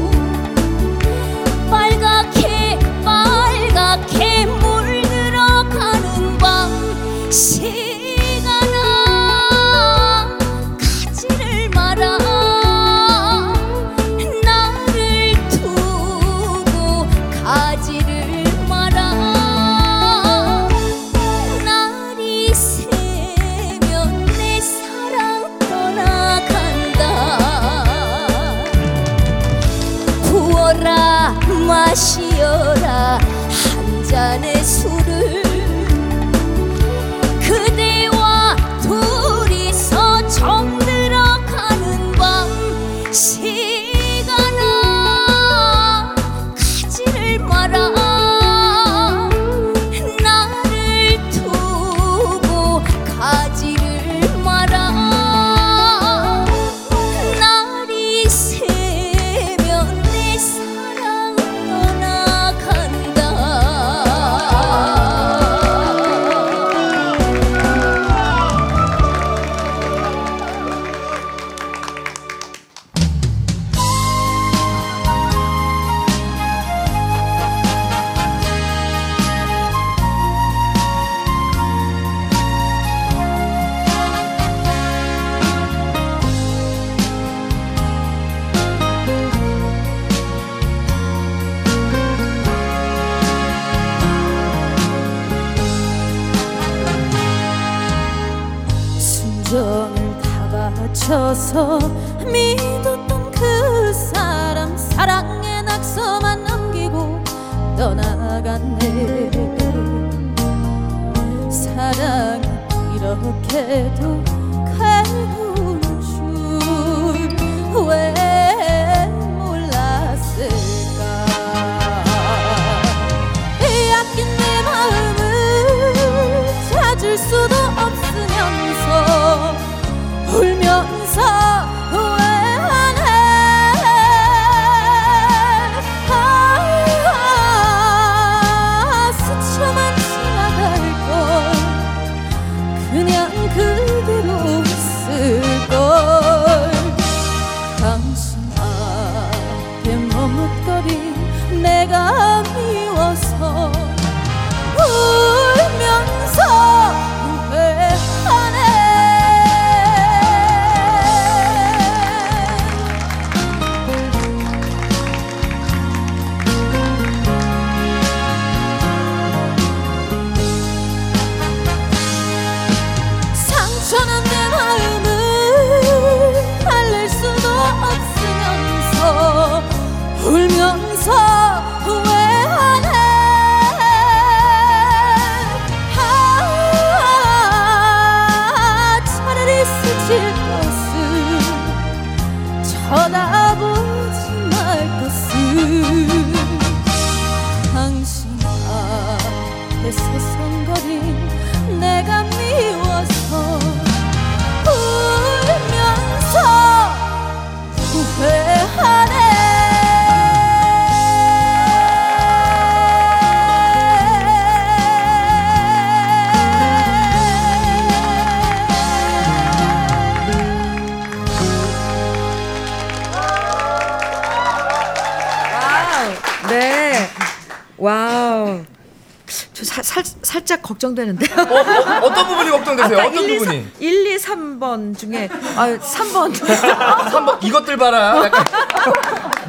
걱정되는데요. 230.79 231.35
어, 231.37 232.05
어, 232.05 232.13
떤 232.13 232.27
부분이 232.27 232.49
걱정되세요? 232.49 232.97
어떤 232.99 233.13
1, 233.23 233.29
2, 233.29 233.37
부분이? 233.39 233.61
3, 233.61 233.71
1, 233.79 234.07
2, 234.07 234.17
3번 234.17 234.97
중에 234.97 235.29
아, 235.55 235.67
3번. 235.77 236.33
3번 236.33 237.43
이것들 237.43 237.77
봐라. 237.77 238.23
약간 238.25 238.45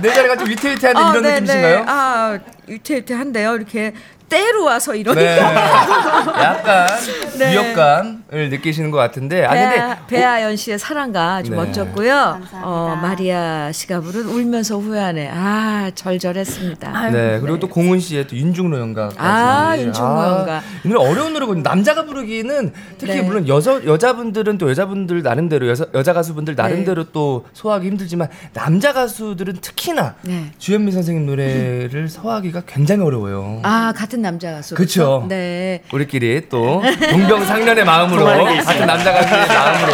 내 0.03 0.13
자리가 0.13 0.37
좀 0.37 0.49
위태위태한데 0.49 1.01
이런 1.01 1.23
느낌이신가요? 1.23 1.85
아, 1.87 2.39
위태위태한데요. 2.67 3.55
이렇게 3.57 3.95
때로 4.29 4.65
와서 4.65 4.95
이러니까. 4.95 5.23
네. 5.23 6.43
약간 6.43 6.89
네. 7.39 7.53
위협감 7.53 8.20
을 8.33 8.49
느끼시는 8.49 8.93
것 8.93 8.99
같은데. 8.99 9.45
아 9.45 9.51
근데 9.51 9.75
배아, 9.75 10.07
배아연 10.07 10.57
씨의 10.57 10.79
사랑가 10.79 11.35
아주 11.37 11.51
네. 11.51 11.57
멋졌고요. 11.57 12.41
어, 12.63 12.97
마리아 13.03 13.73
씨가 13.73 14.01
부른 14.01 14.27
울면서 14.27 14.79
후회하네. 14.79 15.31
아, 15.33 15.91
절절했습니다. 15.97 17.11
네 17.11 17.41
그리고 17.41 17.59
또 17.59 17.69
공훈 17.69 17.99
씨의 17.99 18.29
또 18.29 18.37
윤중로 18.37 18.79
연가. 18.79 19.11
아, 19.17 19.77
윤중로 19.77 20.09
연가. 20.09 20.63
이 20.85 20.89
노래 20.89 21.01
어려운 21.05 21.33
노래거든요. 21.33 21.65
남자가 21.65 22.05
부르기는 22.05 22.73
특히 22.99 23.17
네. 23.17 23.23
물론 23.23 23.49
여자 23.49 23.85
여자분들은 23.85 24.59
또 24.59 24.71
여자분들 24.71 25.23
나름대로 25.25 25.67
여자, 25.69 25.87
여자 25.95 26.13
가수분들 26.13 26.55
나름대로 26.55 27.11
또 27.11 27.47
소화하기 27.53 27.89
힘들지만 27.89 28.29
남자 28.53 28.93
가수들은 28.93 29.57
특히나 29.61 30.15
네. 30.23 30.53
주현미 30.59 30.93
선생님 30.93 31.27
노래를 31.27 32.09
소화하기가 32.09 32.63
굉장히 32.69 33.03
어려워요. 33.03 33.59
아, 33.65 33.93
같은 33.97 34.23
남자 34.23 34.53
가수. 34.53 34.77
그쵸. 34.77 35.27
네. 35.29 35.83
우리끼리 35.93 36.49
또 36.49 36.81
동병상련의 37.11 37.85
마음으로 37.85 38.20
같은 38.25 38.87
남자 38.87 39.13
가수의 39.13 39.47
마음으로 39.49 39.93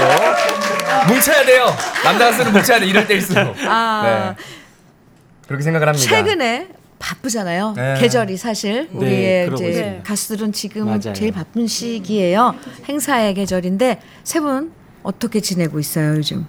뭉쳐야 1.08 1.44
돼요. 1.44 1.66
남자 2.04 2.30
가수는 2.30 2.52
뭉쳐야 2.52 2.80
돼. 2.80 2.86
이럴 2.86 3.06
때일수록. 3.06 3.54
아, 3.66 4.34
네. 4.36 4.42
그렇게 5.46 5.62
생각을 5.62 5.88
합니다. 5.88 6.08
최근에 6.08 6.68
바쁘잖아요. 6.98 7.74
네. 7.76 7.94
계절이 7.98 8.36
사실 8.36 8.88
네, 8.92 9.46
우리의 9.46 9.50
이제. 9.54 10.00
가수들은 10.04 10.52
지금 10.52 10.86
맞아요. 10.86 11.12
제일 11.12 11.32
바쁜 11.32 11.66
시기예요. 11.66 12.54
행사의 12.88 13.34
계절인데 13.34 14.00
세 14.24 14.40
분 14.40 14.72
어떻게 15.02 15.38
지내고 15.40 15.78
있어요 15.78 16.16
요즘? 16.16 16.46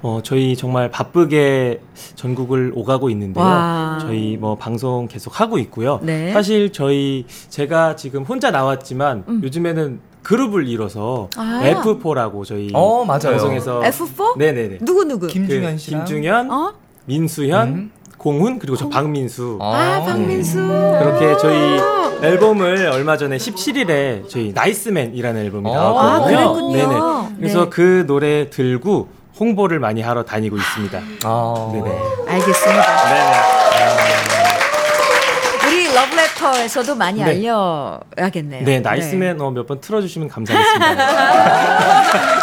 어, 0.00 0.18
저희 0.24 0.56
정말 0.56 0.90
바쁘게 0.90 1.80
전국을 2.16 2.72
오가고 2.74 3.10
있는데요. 3.10 3.44
와. 3.44 3.98
저희 4.00 4.36
뭐 4.36 4.56
방송 4.56 5.06
계속 5.06 5.38
하고 5.38 5.58
있고요. 5.58 6.00
네. 6.02 6.32
사실 6.32 6.72
저희 6.72 7.24
제가 7.50 7.94
지금 7.94 8.24
혼자 8.24 8.50
나왔지만 8.50 9.24
요즘에는 9.44 10.00
그룹을 10.22 10.68
이뤄서 10.68 11.28
음. 11.36 11.40
아. 11.40 11.62
F4라고 11.82 12.44
저희 12.44 12.70
어, 12.72 13.04
맞아요. 13.04 13.20
방송에서 13.36 13.80
F4? 13.80 14.38
네네네. 14.38 14.78
누구 14.82 15.04
누구? 15.04 15.26
김중현 15.26 15.72
그 15.72 15.78
씨랑 15.78 16.04
김중현, 16.04 16.50
어? 16.50 16.72
민수현, 17.06 17.68
음. 17.68 17.90
공훈 18.16 18.60
그리고 18.60 18.76
저 18.76 18.88
박민수 18.88 19.58
아, 19.60 20.02
박민수. 20.06 20.58
그렇게 20.58 21.36
저희 21.38 21.80
앨범을 22.22 22.86
얼마 22.92 23.16
전에 23.16 23.36
17일에 23.36 24.28
저희 24.28 24.52
Nice 24.54 24.79
Man이라는 24.79 25.40
앨범이 25.42 25.68
아, 25.70 25.74
나왔거든요. 25.74 26.36
그랬군요. 26.52 26.72
네네. 26.76 27.36
그래서 27.38 27.64
네. 27.64 27.70
그 27.70 28.04
노래 28.06 28.48
들고 28.48 29.08
홍보를 29.40 29.80
많이 29.80 30.02
하러 30.02 30.22
다니고 30.24 30.56
있습니다. 30.56 31.00
아. 31.24 31.70
네네. 31.72 31.98
알겠습니다. 32.28 33.04
네네. 33.08 33.71
러브레터에서도 36.52 36.94
많이 36.94 37.18
네. 37.18 37.30
알려야겠네요. 37.30 38.64
네, 38.64 38.80
Nice 38.80 39.14
Man 39.14 39.40
어, 39.40 39.50
몇번 39.50 39.80
틀어주시면 39.80 40.28
감사하겠습니다. 40.28 42.02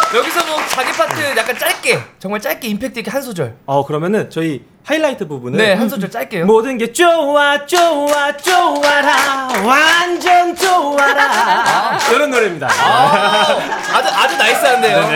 여기서 0.17 0.45
뭐 0.47 0.57
자기 0.67 0.91
파트 0.91 1.37
약간 1.37 1.57
짧게 1.57 1.99
정말 2.17 2.41
짧게 2.41 2.67
임팩트 2.67 2.99
있게 2.99 3.11
한 3.11 3.21
소절. 3.21 3.55
어, 3.65 3.85
그러면은 3.85 4.29
저희 4.29 4.65
하이라이트 4.83 5.27
부분은 5.27 5.57
네, 5.57 5.73
한 5.73 5.87
소절 5.87 6.09
짧게요. 6.09 6.45
모든 6.45 6.77
게 6.77 6.91
좋아, 6.91 7.65
좋아, 7.65 8.35
좋아라. 8.35 9.47
완전 9.63 10.55
좋아라. 10.55 11.97
이런 12.11 12.31
노래입니다. 12.31 12.67
아, 12.67 13.57
아주 13.93 14.09
아주 14.09 14.37
nice한데요. 14.37 15.09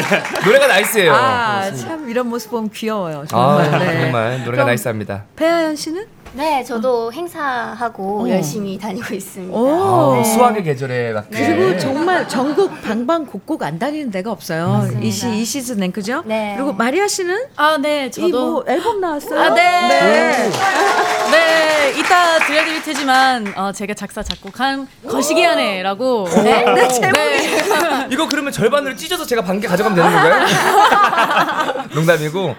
노래가 0.46 0.68
nice해요. 0.68 1.14
아, 1.14 1.72
참 1.72 2.08
이런 2.10 2.28
모습 2.28 2.52
보면 2.52 2.70
귀여워요. 2.72 3.22
아, 3.32 3.64
정말. 3.66 3.80
네. 3.80 4.02
정말 4.02 4.44
노래가 4.44 4.64
nice합니다. 4.66 5.24
배아연 5.36 5.76
씨는? 5.76 6.06
네, 6.36 6.64
저도 6.64 7.14
행사하고 7.14 8.24
어. 8.24 8.30
열심히 8.30 8.78
다니고 8.80 9.14
있습니다. 9.14 9.56
오. 9.56 10.16
아, 10.20 10.24
수학의 10.24 10.64
계절에 10.64 11.14
맞게. 11.14 11.30
그리고 11.30 11.78
정말 11.78 12.28
전국 12.28 12.82
방방곡곡 12.82 13.62
안 13.62 13.78
다니는 13.78 14.10
데가 14.10 14.32
없어요. 14.32 14.88
이, 15.02 15.12
시, 15.12 15.30
이 15.30 15.46
시즌엔 15.46 15.92
그죠? 15.92 16.24
네. 16.26 16.56
그리고 16.58 16.74
마리아 16.74 17.08
씨는 17.08 17.46
아, 17.56 17.78
네, 17.80 18.10
이뭐 18.18 18.30
저도. 18.32 18.66
앨범 18.68 19.00
나왔어요? 19.00 19.40
아, 19.40 19.50
네. 19.54 19.62
네. 19.88 20.50
네, 21.32 22.00
이따 22.00 22.40
들려드릴 22.40 22.82
테지만 22.84 23.54
어, 23.56 23.72
제가 23.72 23.94
작사 23.94 24.24
작곡한 24.24 24.88
거시기 25.08 25.44
하네라고. 25.44 26.28
네, 26.44 26.64
네, 26.64 26.88
제목이. 26.88 28.10
이거 28.10 28.28
그러면 28.28 28.52
절반으로 28.52 28.96
찢어서 28.96 29.24
제가 29.26 29.44
반개 29.44 29.68
가져가면 29.68 29.96
되는 29.96 30.12
건가요? 30.12 30.46
농담이고 31.94 32.56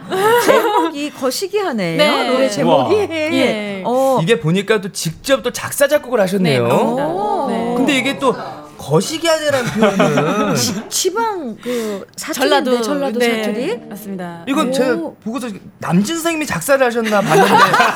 제목이 0.46 1.10
거시기 1.10 1.58
하네요. 1.58 1.96
네. 1.96 2.28
노래 2.30 2.48
제목이. 2.48 2.94
우 2.94 3.63
와. 3.64 3.80
예. 3.80 3.82
어. 3.84 4.20
이게 4.22 4.40
보니까 4.40 4.80
또 4.80 4.92
직접 4.92 5.42
또 5.42 5.50
작사 5.52 5.88
작곡을 5.88 6.20
하셨네요. 6.20 6.64
오. 6.66 7.46
네. 7.48 7.74
근데 7.76 7.96
이게 7.96 8.18
또 8.18 8.34
거시기 8.76 9.26
하냐라는 9.26 9.70
표현은 9.70 10.54
지방 10.90 11.56
그 11.62 12.06
전라도 12.16 12.72
사투리인데 12.76 12.82
전라도 12.82 13.18
네, 13.18 13.42
사투리? 13.44 13.76
맞습니다. 13.88 14.44
이건 14.46 14.68
오. 14.68 14.72
제가 14.72 14.96
보고서 15.22 15.48
남진 15.78 16.16
선생님이 16.16 16.44
작사를 16.44 16.84
하셨나 16.84 17.22
봤는데 17.22 17.50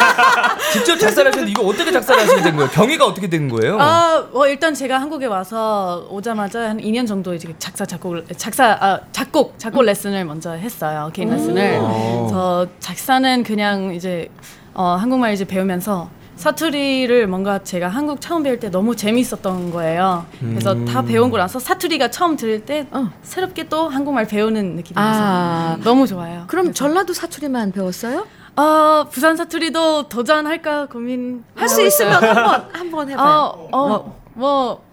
직접 0.72 0.96
작사를 0.98 1.30
하셨는데 1.30 1.50
이거 1.50 1.66
어떻게 1.66 1.92
작사를 1.92 2.22
하시게 2.22 2.40
된 2.40 2.56
거예요? 2.56 2.70
경위가 2.70 3.04
어떻게 3.04 3.28
된 3.28 3.50
거예요? 3.50 3.78
아, 3.78 4.28
어, 4.32 4.46
일단 4.46 4.72
제가 4.72 4.98
한국에 4.98 5.26
와서 5.26 6.06
오자마자 6.10 6.70
한 6.70 6.78
2년 6.78 7.06
정도 7.06 7.34
이제 7.34 7.52
작사 7.58 7.84
작곡을 7.84 8.24
작사 8.38 8.70
아, 8.80 9.00
작곡 9.12 9.58
작곡 9.58 9.82
레슨을 9.82 10.24
먼저 10.24 10.52
했어요 10.52 11.10
개인 11.12 11.28
레슨을. 11.28 11.80
그래서 11.80 12.66
작사는 12.80 13.42
그냥 13.42 13.92
이제 13.94 14.28
어, 14.74 14.96
한국말 15.00 15.32
이제 15.34 15.44
배우면서 15.44 16.08
사투리를 16.36 17.26
뭔가 17.26 17.58
제가 17.64 17.88
한국 17.88 18.20
처음 18.20 18.44
배울 18.44 18.60
때 18.60 18.70
너무 18.70 18.94
재밌었던 18.94 19.72
거예요. 19.72 20.24
그래서 20.38 20.84
다 20.84 21.02
배운 21.02 21.30
거 21.30 21.36
나서 21.38 21.58
사투리가 21.58 22.10
처음 22.12 22.36
들을 22.36 22.64
때 22.64 22.86
어. 22.92 23.10
새롭게 23.22 23.68
또 23.68 23.88
한국말 23.88 24.26
배우는 24.26 24.76
느낌이어서 24.76 25.10
아. 25.20 25.78
너무 25.82 26.06
좋아요. 26.06 26.44
그럼 26.46 26.66
그래서. 26.66 26.74
전라도 26.74 27.12
사투리만 27.12 27.72
배웠어요? 27.72 28.24
어, 28.56 29.06
부산 29.10 29.36
사투리도 29.36 30.08
도전할까 30.08 30.86
고민. 30.86 31.42
할 31.56 31.68
수 31.68 31.82
있으면 31.82 32.12
한번 32.22 32.68
한번 32.72 33.10
해봐요. 33.10 33.26
어, 33.26 33.68
어, 33.72 33.88
뭐, 33.88 34.16
뭐, 34.34 34.84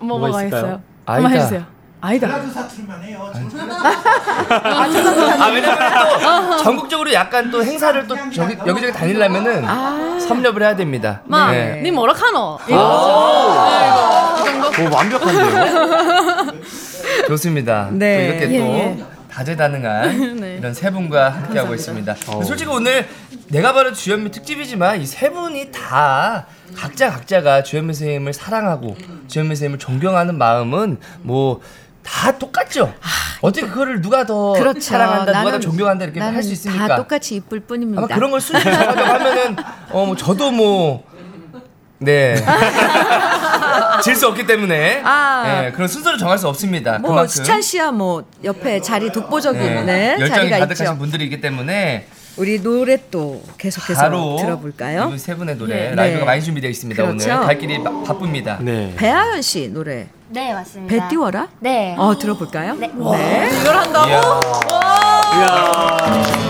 뭐가 0.00 0.26
뭐가 0.28 0.40
있을까요? 0.42 0.60
있어요? 0.60 0.82
아이다. 1.06 1.24
한번 1.24 1.32
해주세요. 1.32 1.64
아이다. 2.00 2.28
아 5.40 5.48
왜냐면 5.52 5.78
또 6.50 6.56
전국적으로 6.58 7.12
약간 7.12 7.50
또 7.50 7.64
행사를 7.64 8.06
또 8.06 8.16
저기 8.30 8.56
여기저기 8.66 8.92
다니려면은 8.92 10.20
섭렵을 10.20 10.62
해야 10.62 10.76
됩니다. 10.76 11.22
마, 11.24 11.50
네. 11.50 11.80
님 11.82 11.94
뭐라 11.96 12.12
카노? 12.12 12.58
오, 14.80 14.94
완벽한데요? 14.94 16.52
좋습니다. 17.26 17.88
네. 17.92 18.16
또 18.16 18.22
이렇게 18.46 18.54
예, 18.54 18.58
또 18.60 18.64
예. 18.66 19.04
다재다능한 19.30 20.36
네. 20.40 20.56
이런 20.58 20.72
세 20.74 20.90
분과 20.90 21.30
함께하고 21.30 21.74
있습니다. 21.74 22.14
솔직히 22.44 22.70
오늘 22.70 23.08
내가 23.48 23.72
바로 23.72 23.92
주현미 23.92 24.30
특집이지만 24.30 25.00
이 25.00 25.06
세 25.06 25.30
분이 25.30 25.70
다 25.72 26.46
각자 26.76 27.10
각자가 27.10 27.62
주현미 27.64 27.94
선생님을 27.94 28.32
사랑하고 28.34 28.96
주현미 29.26 29.48
선생님을 29.56 29.78
존경하는 29.78 30.36
마음은 30.38 30.98
뭐 31.22 31.60
다 32.08 32.32
똑같죠. 32.38 32.94
어떻게 33.42 33.66
그거를 33.66 34.00
누가 34.00 34.24
더 34.24 34.52
그렇죠. 34.54 34.80
사랑한다, 34.80 35.38
누가 35.40 35.52
더 35.52 35.60
존경한다 35.60 36.04
이렇게 36.06 36.18
나는 36.20 36.34
할수 36.36 36.52
있습니까? 36.52 36.88
다 36.88 36.96
똑같이 36.96 37.36
이쁠 37.36 37.60
뿐입니다. 37.60 38.00
아마 38.02 38.14
그런 38.14 38.30
걸 38.30 38.40
정하려고 38.40 39.00
하면은 39.00 39.56
어 39.92 40.06
뭐 40.06 40.16
저도 40.16 40.50
뭐 40.50 41.04
네. 41.98 42.36
질 44.02 44.14
수 44.16 44.26
없기 44.28 44.46
때문에 44.46 45.02
아. 45.04 45.42
네, 45.62 45.72
그런 45.72 45.88
순서를 45.88 46.18
정할 46.18 46.38
수 46.38 46.48
없습니다. 46.48 46.98
뭐 46.98 47.10
그만큼 47.10 47.28
수찬 47.28 47.60
씨야 47.60 47.90
뭐 47.92 48.24
옆에 48.44 48.80
자리 48.80 49.10
독보적인 49.12 49.60
네, 49.60 49.82
네, 49.84 50.10
열정이 50.20 50.30
자리가 50.30 50.58
가득하신 50.60 50.86
있죠. 50.86 50.98
분들이기 50.98 51.40
때문에 51.40 52.06
우리 52.36 52.62
노래 52.62 52.98
또 53.10 53.42
계속해서 53.58 54.00
바로 54.00 54.36
들어볼까요? 54.40 55.10
이세 55.14 55.34
분의 55.34 55.56
노래 55.56 55.90
네. 55.90 55.94
라이브가 55.96 56.20
네. 56.20 56.24
많이 56.24 56.42
준비되어 56.42 56.70
있습니다. 56.70 57.02
그렇죠. 57.02 57.24
오늘 57.32 57.44
갈 57.46 57.58
길이 57.58 57.82
바, 57.82 57.90
바쁩니다. 58.04 58.58
네. 58.60 58.94
배아연 58.96 59.42
씨 59.42 59.68
노래 59.68 60.06
네, 60.30 60.52
맞습니다. 60.52 60.94
배 60.94 61.08
띄워라? 61.08 61.48
네. 61.60 61.94
어, 61.98 62.16
들어볼까요? 62.18 62.74
네. 62.74 62.88
네. 62.88 63.50
이걸 63.60 63.76
한다고? 63.76 64.08
이야. 64.08 64.20
이야. 65.34 66.48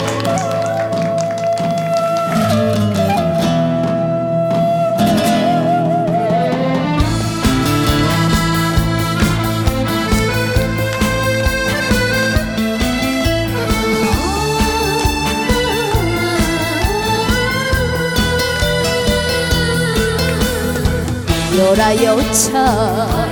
열아여차 21.59 23.28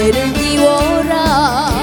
죄를 0.00 0.32
비워라. 0.32 1.79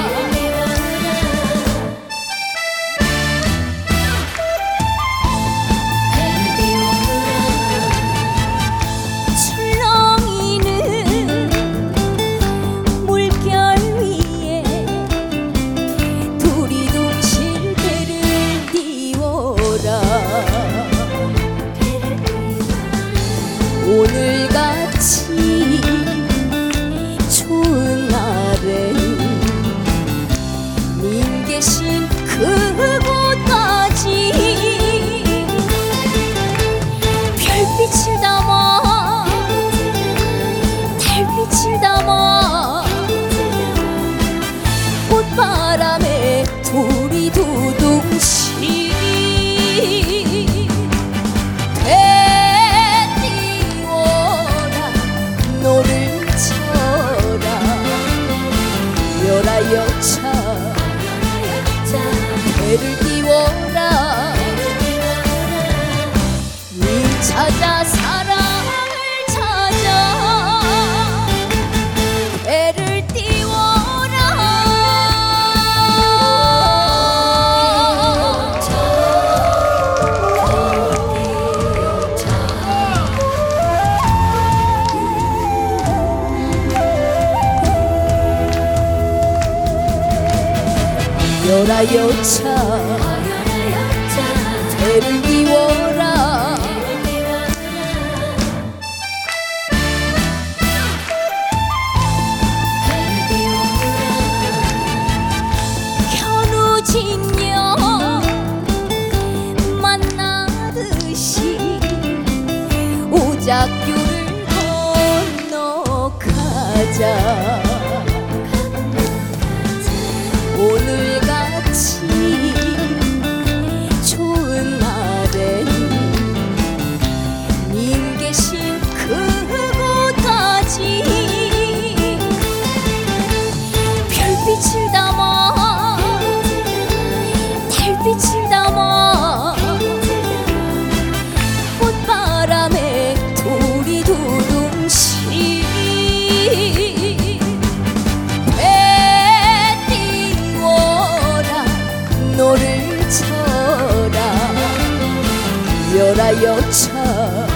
야차 156.68 157.47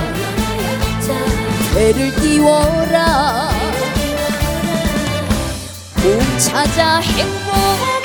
배를 1.74 2.16
띄워라. 2.16 3.50
꿈 5.96 6.40
찾아 6.40 7.00
행복 7.00 8.01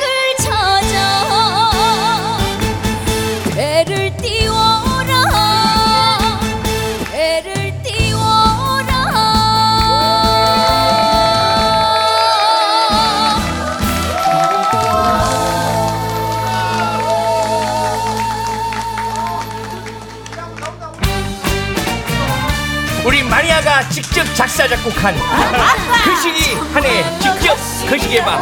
직접 23.84 24.24
작사 24.34 24.66
작곡한 24.66 25.14
글씨기 26.04 26.54
한해 26.72 27.04
직접 27.20 27.56
글씨기 27.88 28.16
해봐 28.18 28.40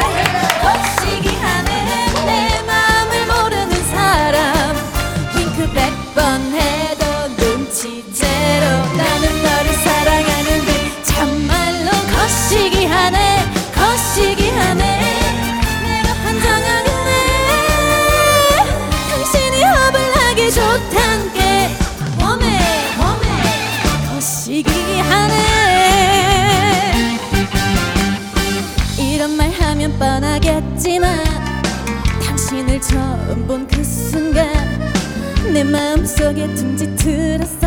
처음 32.95 33.45
본 33.49 33.67
그 33.67 33.83
순간 33.83 34.47
내 35.53 35.65
마음속에 35.65 36.47
둥지틀었어. 36.55 37.67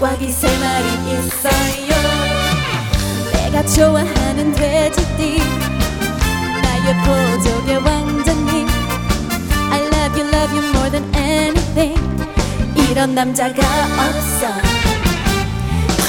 꽉꽉이 0.00 0.30
세 0.32 0.48
마리 0.58 0.86
있어요. 1.12 1.94
내가 3.32 3.64
좋아하는 3.66 4.52
돼지띠 4.52 5.38
나의 6.62 6.94
보조개 7.04 7.76
왕자님. 7.76 8.66
I 9.70 9.80
love 9.80 10.20
you 10.20 10.28
love 10.28 10.58
you 10.58 10.68
more 10.70 10.90
than 10.90 11.14
anything. 11.14 11.96
이런 12.90 13.14
남자가 13.14 13.62
없어. 13.96 14.48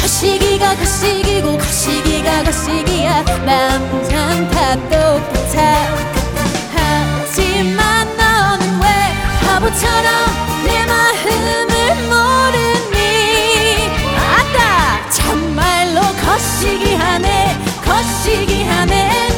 거시기가 0.02 0.76
거시기고 0.76 1.56
거시기가 1.60 2.44
거시기야. 2.46 3.24
남장 3.46 4.50
다 4.50 4.76
똑같아 4.90 6.05
바보처럼 9.66 10.64
내 10.64 10.86
마음을 10.86 11.96
모르니. 12.08 13.90
아따 14.16 15.10
참말로 15.10 16.02
거시기 16.24 16.94
하네 16.94 17.58
거시기 17.84 18.64
하네. 18.64 19.35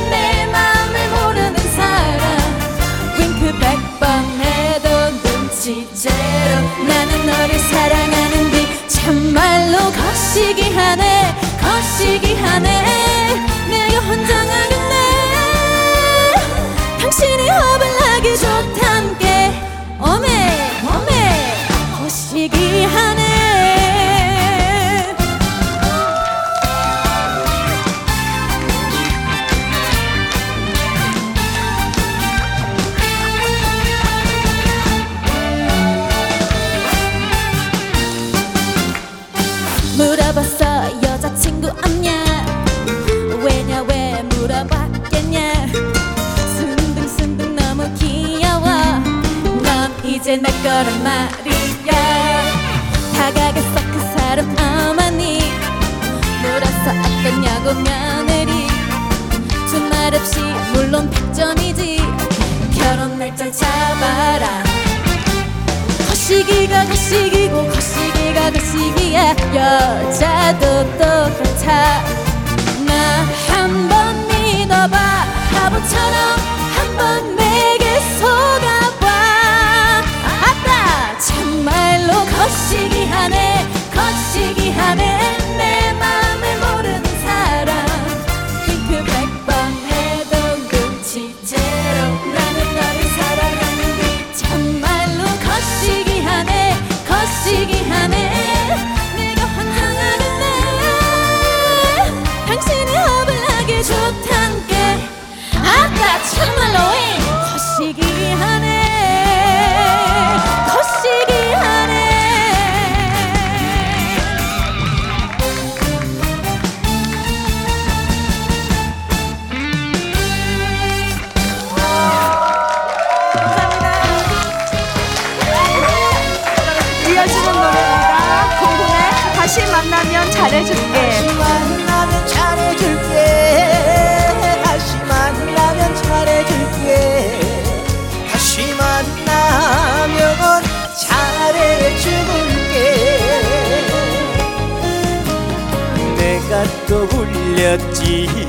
울렸지. 147.67 148.47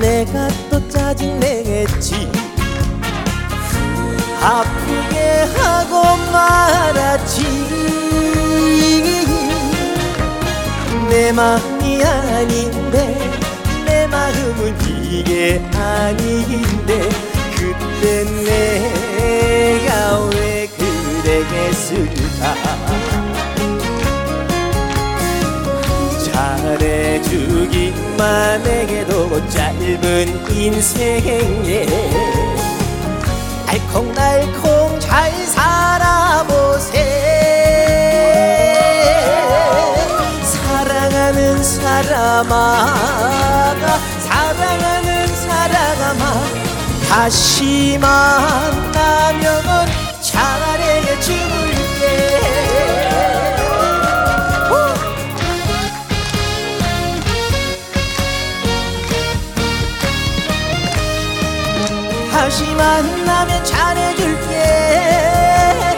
내가 0.00 0.48
또 0.70 0.88
짜증내겠지. 0.88 2.30
아프게 4.40 5.46
하고 5.56 6.16
말았지. 6.30 7.42
내 11.08 11.32
마음이 11.32 12.02
아닌데 12.02 13.30
내 13.84 14.06
마음은 14.06 14.80
이게 14.80 15.60
아닌데 15.74 17.08
그때 17.56 18.24
내가 18.44 20.20
왜잘 20.30 22.21
해주기만 27.62 28.66
해도 28.66 29.48
짧은 29.48 30.50
인생에 30.50 31.86
알콩달콩 33.66 34.98
잘 34.98 35.30
살아보세. 35.46 36.92
사랑하는 40.44 41.62
사람아 41.62 42.94
사랑하는 44.18 45.26
사랑아 45.28 46.42
다시 47.08 47.98
만나면 48.00 49.62
잘해줄 50.20 50.81
다시 62.62 62.74
만나면 62.76 63.64
잘해줄게. 63.64 64.54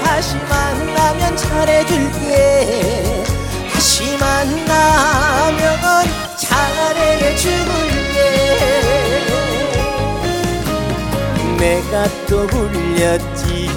다시 0.02 0.34
만나면 0.48 1.36
잘해줄게. 1.36 3.24
다시 3.70 4.16
만나면 4.16 5.78
잘해줄게. 6.38 7.68
내가 11.58 12.08
또 12.26 12.46
울렸지. 12.50 13.70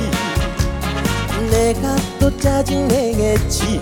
내가 1.51 1.95
또 2.19 2.37
짜증내겠지. 2.37 3.81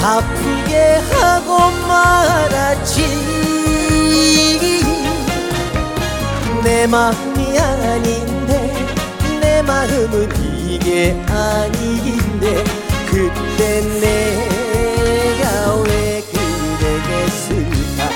아프게 0.00 1.00
하고 1.10 1.70
말았지 1.88 3.34
내 6.64 6.86
마음이 6.86 7.58
아닌데 7.58 8.72
내 9.38 9.60
마음은 9.60 10.30
이게 10.66 11.12
아닌데 11.28 12.64
그때 13.06 13.82
내가 14.00 15.74
왜 15.82 16.24
그랬을까? 17.02 18.08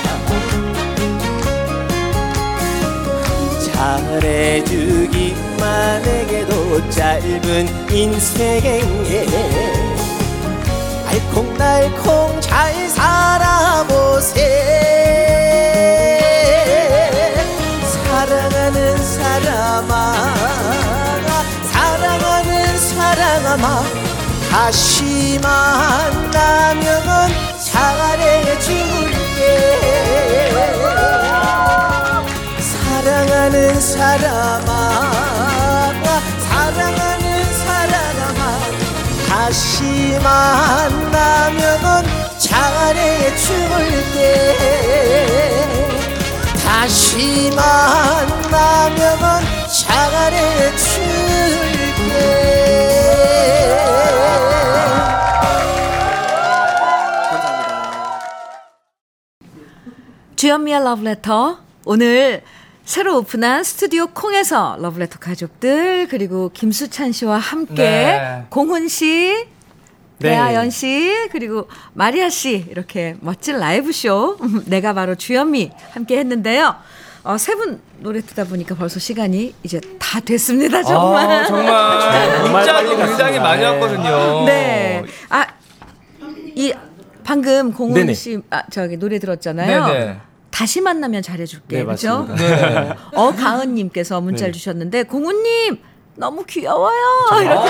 잘해주기만 4.19 5.61
해도 6.03 6.89
짧은 6.89 7.93
인생에 7.93 8.81
알콩달콩 11.07 12.41
잘 12.41 12.89
살아보세 12.89 14.78
사랑아 23.09 23.83
다시 24.51 25.39
만나면 25.41 27.31
잘해 27.59 28.59
줄게 28.59 30.51
사랑하는 32.59 33.81
사람아 33.81 35.11
사랑하는 36.37 37.53
사랑아 37.55 38.59
다시 39.27 40.19
만나면 40.21 42.05
잘해 42.37 43.35
줄게 43.35 44.55
다시 46.63 47.49
만나면 47.55 48.19
주현미의 60.39 60.83
러브레터. 60.85 61.59
오늘 61.83 62.41
새로 62.85 63.17
오픈한 63.17 63.65
스튜디오 63.65 64.07
콩에서 64.07 64.77
러브레터 64.79 65.19
가족들, 65.19 66.07
그리고 66.07 66.49
김수찬 66.53 67.11
씨와 67.11 67.37
함께 67.37 67.75
네. 67.75 68.45
공훈 68.49 68.87
씨, 68.87 69.47
네. 70.19 70.29
배아연 70.29 70.69
씨, 70.69 71.11
그리고 71.33 71.67
마리아 71.93 72.29
씨, 72.29 72.65
이렇게 72.69 73.15
멋진 73.19 73.59
라이브쇼. 73.59 74.37
내가 74.65 74.93
바로 74.93 75.15
주현미 75.15 75.71
함께 75.91 76.17
했는데요. 76.19 76.75
어, 77.29 77.37
세분 77.37 77.79
노래 77.99 78.21
듣다 78.21 78.43
보니까 78.43 78.73
벌써 78.73 78.99
시간이 78.99 79.53
이제 79.61 79.79
다 79.99 80.19
됐습니다, 80.19 80.81
정말. 80.81 81.29
아, 81.29 81.45
정말 81.45 82.41
문자도 82.49 82.97
굉장히. 82.97 83.39
많이 83.39 83.61
네. 83.61 83.67
왔거든요. 83.67 84.45
네. 84.47 85.03
아, 85.29 85.45
방금 87.23 87.71
공은 87.71 87.93
네네. 87.93 88.13
씨 88.15 88.41
아, 88.49 88.63
저기 88.71 88.97
노래 88.97 89.19
들었잖아요. 89.19 89.85
네네. 89.85 90.17
다시 90.49 90.81
만나면 90.81 91.21
잘해줄게. 91.21 91.77
네, 91.77 91.85
그죠? 91.85 92.25
맞습니다. 92.27 92.81
네. 92.83 92.95
어 93.13 93.31
가은님께서 93.31 94.21
문자를 94.21 94.51
네. 94.51 94.57
주셨는데 94.57 95.03
공우님 95.03 95.77
너무 96.15 96.43
귀여워요. 96.45 96.97
이렇게. 97.43 97.69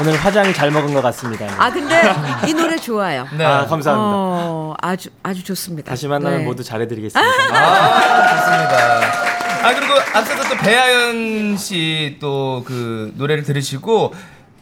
오늘 0.00 0.16
화장 0.16 0.52
잘 0.52 0.70
먹은 0.70 0.94
것 0.94 1.02
같습니다. 1.02 1.46
아 1.58 1.70
근데 1.70 2.02
이 2.46 2.54
노래 2.54 2.76
좋아요. 2.76 3.26
네. 3.36 3.44
아, 3.44 3.66
감사합니다. 3.66 3.94
어, 3.96 4.74
아주 4.80 5.08
아주 5.22 5.42
좋습니다. 5.44 5.90
다시 5.90 6.06
만나면 6.06 6.38
네. 6.40 6.44
모두 6.44 6.62
잘해드리겠습니다. 6.62 7.20
아, 7.52 8.36
좋습니다. 8.36 9.00
아, 9.66 9.74
그리고 9.74 9.94
앞서서 10.14 10.48
또 10.48 10.56
배아연 10.56 11.56
씨 11.56 12.16
또 12.20 12.62
그 12.64 13.12
노래를 13.16 13.42
들으시고, 13.42 14.14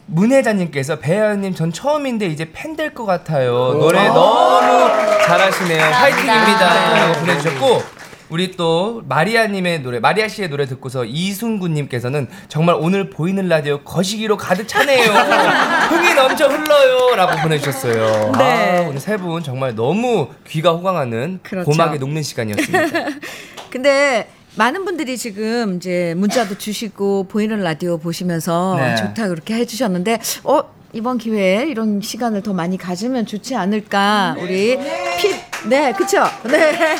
문혜자님께서 0.07 0.97
배아연님 0.99 1.53
전 1.53 1.71
처음인데 1.71 2.25
이제 2.27 2.49
팬 2.53 2.75
될 2.75 2.93
것 2.95 3.05
같아요. 3.05 3.73
노래 3.79 4.07
너무 4.07 4.89
잘하시네요. 5.25 5.83
화이팅입니다. 5.83 6.93
라고 6.95 7.19
보내주셨고, 7.19 7.83
우리 8.29 8.51
또 8.57 9.01
마리아님의 9.07 9.83
노래, 9.83 9.99
마리아 9.99 10.27
씨의 10.27 10.49
노래 10.49 10.65
듣고서 10.65 11.05
이순구님께서는 11.05 12.27
정말 12.49 12.75
오늘 12.77 13.09
보이는 13.09 13.47
라디오 13.47 13.79
거시기로 13.83 14.35
가득 14.35 14.67
차네요. 14.67 15.01
흥이 15.89 16.13
넘쳐 16.13 16.47
흘러요. 16.47 17.15
라고 17.15 17.41
보내주셨어요. 17.41 18.33
네. 18.37 18.83
아, 18.85 18.87
오늘 18.89 18.99
세 18.99 19.17
분 19.17 19.41
정말 19.43 19.73
너무 19.75 20.27
귀가 20.47 20.71
호강하는 20.71 21.39
그렇죠. 21.41 21.69
고막에 21.71 21.97
녹는 21.97 22.21
시간이었습니다. 22.21 23.05
근데 23.71 24.29
많은 24.55 24.83
분들이 24.85 25.17
지금 25.17 25.77
이제 25.77 26.13
문자도 26.17 26.57
주시고 26.57 27.27
보이는 27.29 27.61
라디오 27.61 27.97
보시면서 27.97 28.75
네. 28.77 28.95
좋다 28.95 29.27
그렇게 29.29 29.53
해주셨는데 29.55 30.19
어 30.43 30.63
이번 30.93 31.17
기회에 31.17 31.65
이런 31.67 32.01
시간을 32.01 32.41
더 32.43 32.53
많이 32.53 32.77
가지면 32.77 33.25
좋지 33.25 33.55
않을까 33.55 34.35
우리 34.39 34.77
피 35.19 35.47
네 35.67 35.91
그쵸 35.91 36.23
네 36.43 36.95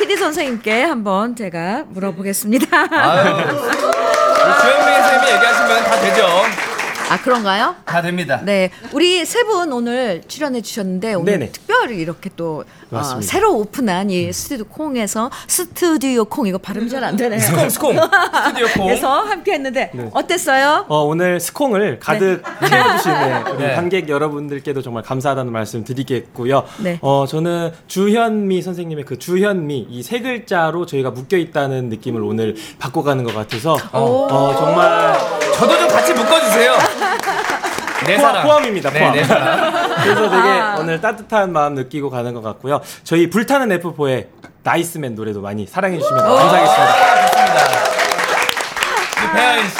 PD 0.00 0.16
선생님께 0.16 0.82
한번 0.82 1.36
제가 1.36 1.84
물어보겠습니다. 1.88 2.66
아유, 2.90 3.34
우리 3.34 3.42
주현미 3.44 4.92
선생님이 5.02 5.32
얘기하시면 5.34 5.84
다 5.84 6.00
되죠. 6.00 6.26
아 7.10 7.20
그런가요? 7.20 7.74
다 7.84 8.00
됩니다. 8.00 8.40
네, 8.44 8.70
우리 8.92 9.24
세 9.26 9.42
분 9.44 9.72
오늘 9.72 10.22
출연해 10.26 10.62
주셨는데 10.62 11.14
오늘 11.14 11.32
네네. 11.38 11.52
특별 11.52 11.79
히 11.88 11.96
이렇게 12.00 12.28
또 12.36 12.64
어. 12.90 13.02
새로 13.22 13.54
오픈한 13.56 14.10
이 14.10 14.30
스튜디오 14.32 14.66
콩에서 14.66 15.30
스튜디오 15.46 16.24
콩 16.26 16.46
이거 16.46 16.58
발음 16.58 16.88
잘 16.88 17.02
안 17.02 17.16
되네요. 17.16 17.40
스콩, 17.40 17.70
스콩. 17.70 17.94
스튜디오 18.44 18.66
콩. 18.76 18.86
그래서 18.88 19.20
함께 19.20 19.52
했는데 19.54 19.90
어땠어요? 20.12 20.84
어, 20.88 21.04
오늘 21.04 21.40
스콩을 21.40 21.98
가득 21.98 22.42
채워주신 22.68 23.12
네, 23.12 23.44
우리 23.54 23.64
네. 23.64 23.74
관객 23.74 24.08
여러분들께도 24.08 24.82
정말 24.82 25.02
감사하다는 25.02 25.50
말씀 25.52 25.82
드리겠고요. 25.84 26.64
네. 26.78 26.98
어, 27.00 27.24
저는 27.26 27.72
주현미 27.86 28.60
선생님의 28.62 29.04
그 29.06 29.18
주현미 29.18 29.86
이 29.90 30.02
세 30.02 30.18
글자로 30.20 30.86
저희가 30.86 31.10
묶여 31.10 31.36
있다는 31.36 31.88
느낌을 31.88 32.20
오늘 32.22 32.56
바꿔가는 32.80 33.22
것 33.24 33.34
같아서 33.34 33.76
어, 33.92 34.54
정말 34.58 35.16
저도 35.54 35.78
좀 35.78 35.88
같이 35.88 36.12
묶어주세요. 36.12 36.72
내 38.06 38.16
포함, 38.16 38.32
사랑. 38.32 38.42
포함입니다. 38.46 38.90
네, 38.90 38.98
포함. 39.00 39.14
내 39.14 39.24
사랑. 39.24 39.89
그래서 40.02 40.30
되게 40.30 40.48
아. 40.48 40.76
오늘 40.78 41.00
따뜻한 41.00 41.52
마음 41.52 41.74
느끼고 41.74 42.10
가는 42.10 42.32
것 42.34 42.42
같고요. 42.42 42.80
저희 43.04 43.30
불타는 43.30 43.80
F4의 43.80 44.26
Nice 44.62 44.92
Man 44.92 45.14
노래도 45.14 45.40
많이 45.40 45.66
사랑해 45.66 45.98
주시면 45.98 46.22
감사하겠습니다. 46.22 47.26
좋습니다. 47.28 47.90
우리 49.22 49.32
배아연 49.32 49.68
씨. 49.68 49.74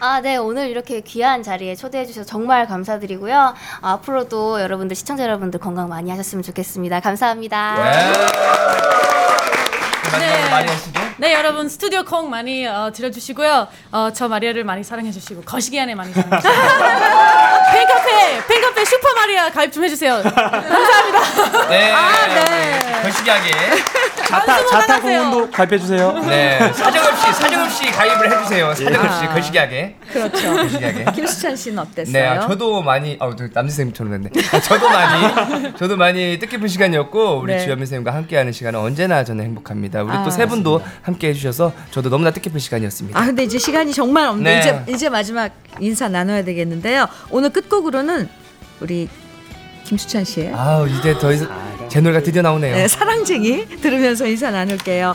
아, 0.00 0.20
네. 0.20 0.36
오늘 0.36 0.68
이렇게 0.68 1.00
귀한 1.00 1.42
자리에 1.42 1.74
초대해 1.74 2.06
주셔서 2.06 2.26
정말 2.26 2.66
감사드리고요. 2.66 3.36
아, 3.36 3.54
앞으로도 3.80 4.60
여러분들 4.60 4.96
시청자 4.96 5.22
여러분들 5.24 5.60
건강 5.60 5.88
많이 5.88 6.10
하셨으면 6.10 6.42
좋겠습니다. 6.42 7.00
감사합니다. 7.00 7.74
네. 7.76 8.12
마지막으로 10.12 10.66
네. 10.66 10.85
네 11.18 11.32
여러분 11.32 11.66
스튜디오 11.68 12.04
콩 12.04 12.28
많이 12.28 12.66
어, 12.66 12.92
들어주시고요. 12.94 13.68
어, 13.92 14.10
저 14.12 14.28
마리아를 14.28 14.64
많이 14.64 14.84
사랑해주시고 14.84 15.42
거시기 15.42 15.80
안에 15.80 15.94
많이 15.94 16.12
사랑해주시고 16.12 16.52
팬카페 17.72 18.46
팬카페 18.46 18.84
슈퍼 18.84 19.14
마리아 19.14 19.50
가입 19.50 19.72
좀 19.72 19.84
해주세요. 19.84 20.22
감사합니다. 20.22 21.68
네. 21.68 21.90
아, 21.92 22.26
네. 22.26 23.02
거시기하게. 23.02 23.50
자타, 24.28 24.66
자타. 24.66 25.00
공원도 25.00 25.50
가입해 25.50 25.78
주세요. 25.78 26.12
네. 26.26 26.58
사정없이, 26.72 27.32
사정없이 27.32 27.84
가입을 27.92 28.32
해주세요. 28.32 28.74
사정없이, 28.74 29.26
거시기하게. 29.26 29.96
그렇죠. 30.12 30.54
거시기하게. 30.54 31.04
김수찬 31.14 31.54
씨는 31.56 31.78
어땠어요? 31.78 32.12
네, 32.12 32.26
아, 32.26 32.40
저도 32.40 32.82
많이, 32.82 33.16
어, 33.20 33.34
저 33.36 33.44
남자 33.44 33.60
선생님처럼 33.74 34.22
됐네. 34.24 34.30
아, 34.52 34.60
저도 34.60 34.88
많이, 34.88 35.76
저도 35.76 35.96
많이 35.96 36.38
뜻깊은 36.40 36.66
시간이었고, 36.68 37.38
우리 37.38 37.54
네. 37.54 37.60
주현미 37.60 37.86
선생님과 37.86 38.12
함께하는 38.14 38.52
시간은 38.52 38.80
언제나 38.80 39.22
저는 39.22 39.44
행복합니다. 39.44 40.02
우리 40.02 40.12
아, 40.12 40.24
또세 40.24 40.46
분도 40.46 40.82
함께 41.06 41.28
해주셔서 41.28 41.72
저도 41.92 42.10
너무나 42.10 42.32
뜻깊은 42.32 42.58
시간이었습니다. 42.58 43.16
아 43.18 43.24
근데 43.26 43.44
이제 43.44 43.58
시간이 43.58 43.92
정말 43.92 44.26
없는데 44.26 44.50
네. 44.50 44.58
이제 44.58 44.92
이제 44.92 45.08
마지막 45.08 45.52
인사 45.78 46.08
나눠야 46.08 46.42
되겠는데요. 46.42 47.06
오늘 47.30 47.50
끝곡으로는 47.50 48.28
우리 48.80 49.08
김수찬 49.84 50.24
씨의 50.24 50.52
아우, 50.52 50.88
이제 50.88 51.16
더 51.20 51.32
이상 51.32 51.48
제 51.88 52.00
노래가 52.00 52.24
드디어 52.24 52.42
나오네요. 52.42 52.74
네, 52.74 52.88
사랑쟁이 52.88 53.66
들으면서 53.80 54.26
인사 54.26 54.50
나눌게요. 54.50 55.14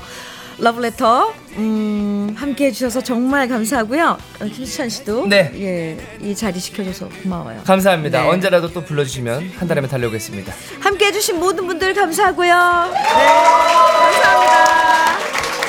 러브레터 0.59 1.33
음, 1.57 2.33
함께 2.37 2.67
해주셔서 2.67 3.01
정말 3.01 3.49
감사하고요. 3.49 4.17
어, 4.39 4.45
김수찬 4.45 4.87
씨도 4.87 5.27
네. 5.27 5.51
예, 5.55 5.97
이 6.25 6.33
자리 6.33 6.57
지켜줘서 6.61 7.09
고마워요. 7.21 7.63
감사합니다. 7.65 8.21
네. 8.21 8.29
언제라도 8.29 8.71
또 8.71 8.85
불러주시면 8.85 9.51
한 9.57 9.67
달에면 9.67 9.89
달려오겠습니다. 9.89 10.53
함께 10.79 11.07
해주신 11.07 11.37
모든 11.37 11.67
분들 11.67 11.93
감사하고요. 11.93 12.47
네, 12.93 13.03
감사합니다. 13.03 14.71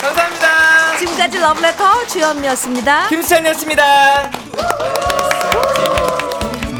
감사합니다. 0.02 0.96
지금까지 0.98 1.38
러브레터 1.38 2.06
주현미였습니다. 2.08 3.08
김수찬이었습니다. 3.08 4.30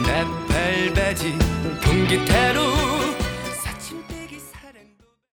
난 0.06 0.46
발바지 0.48 1.38
공기태로 1.84 2.61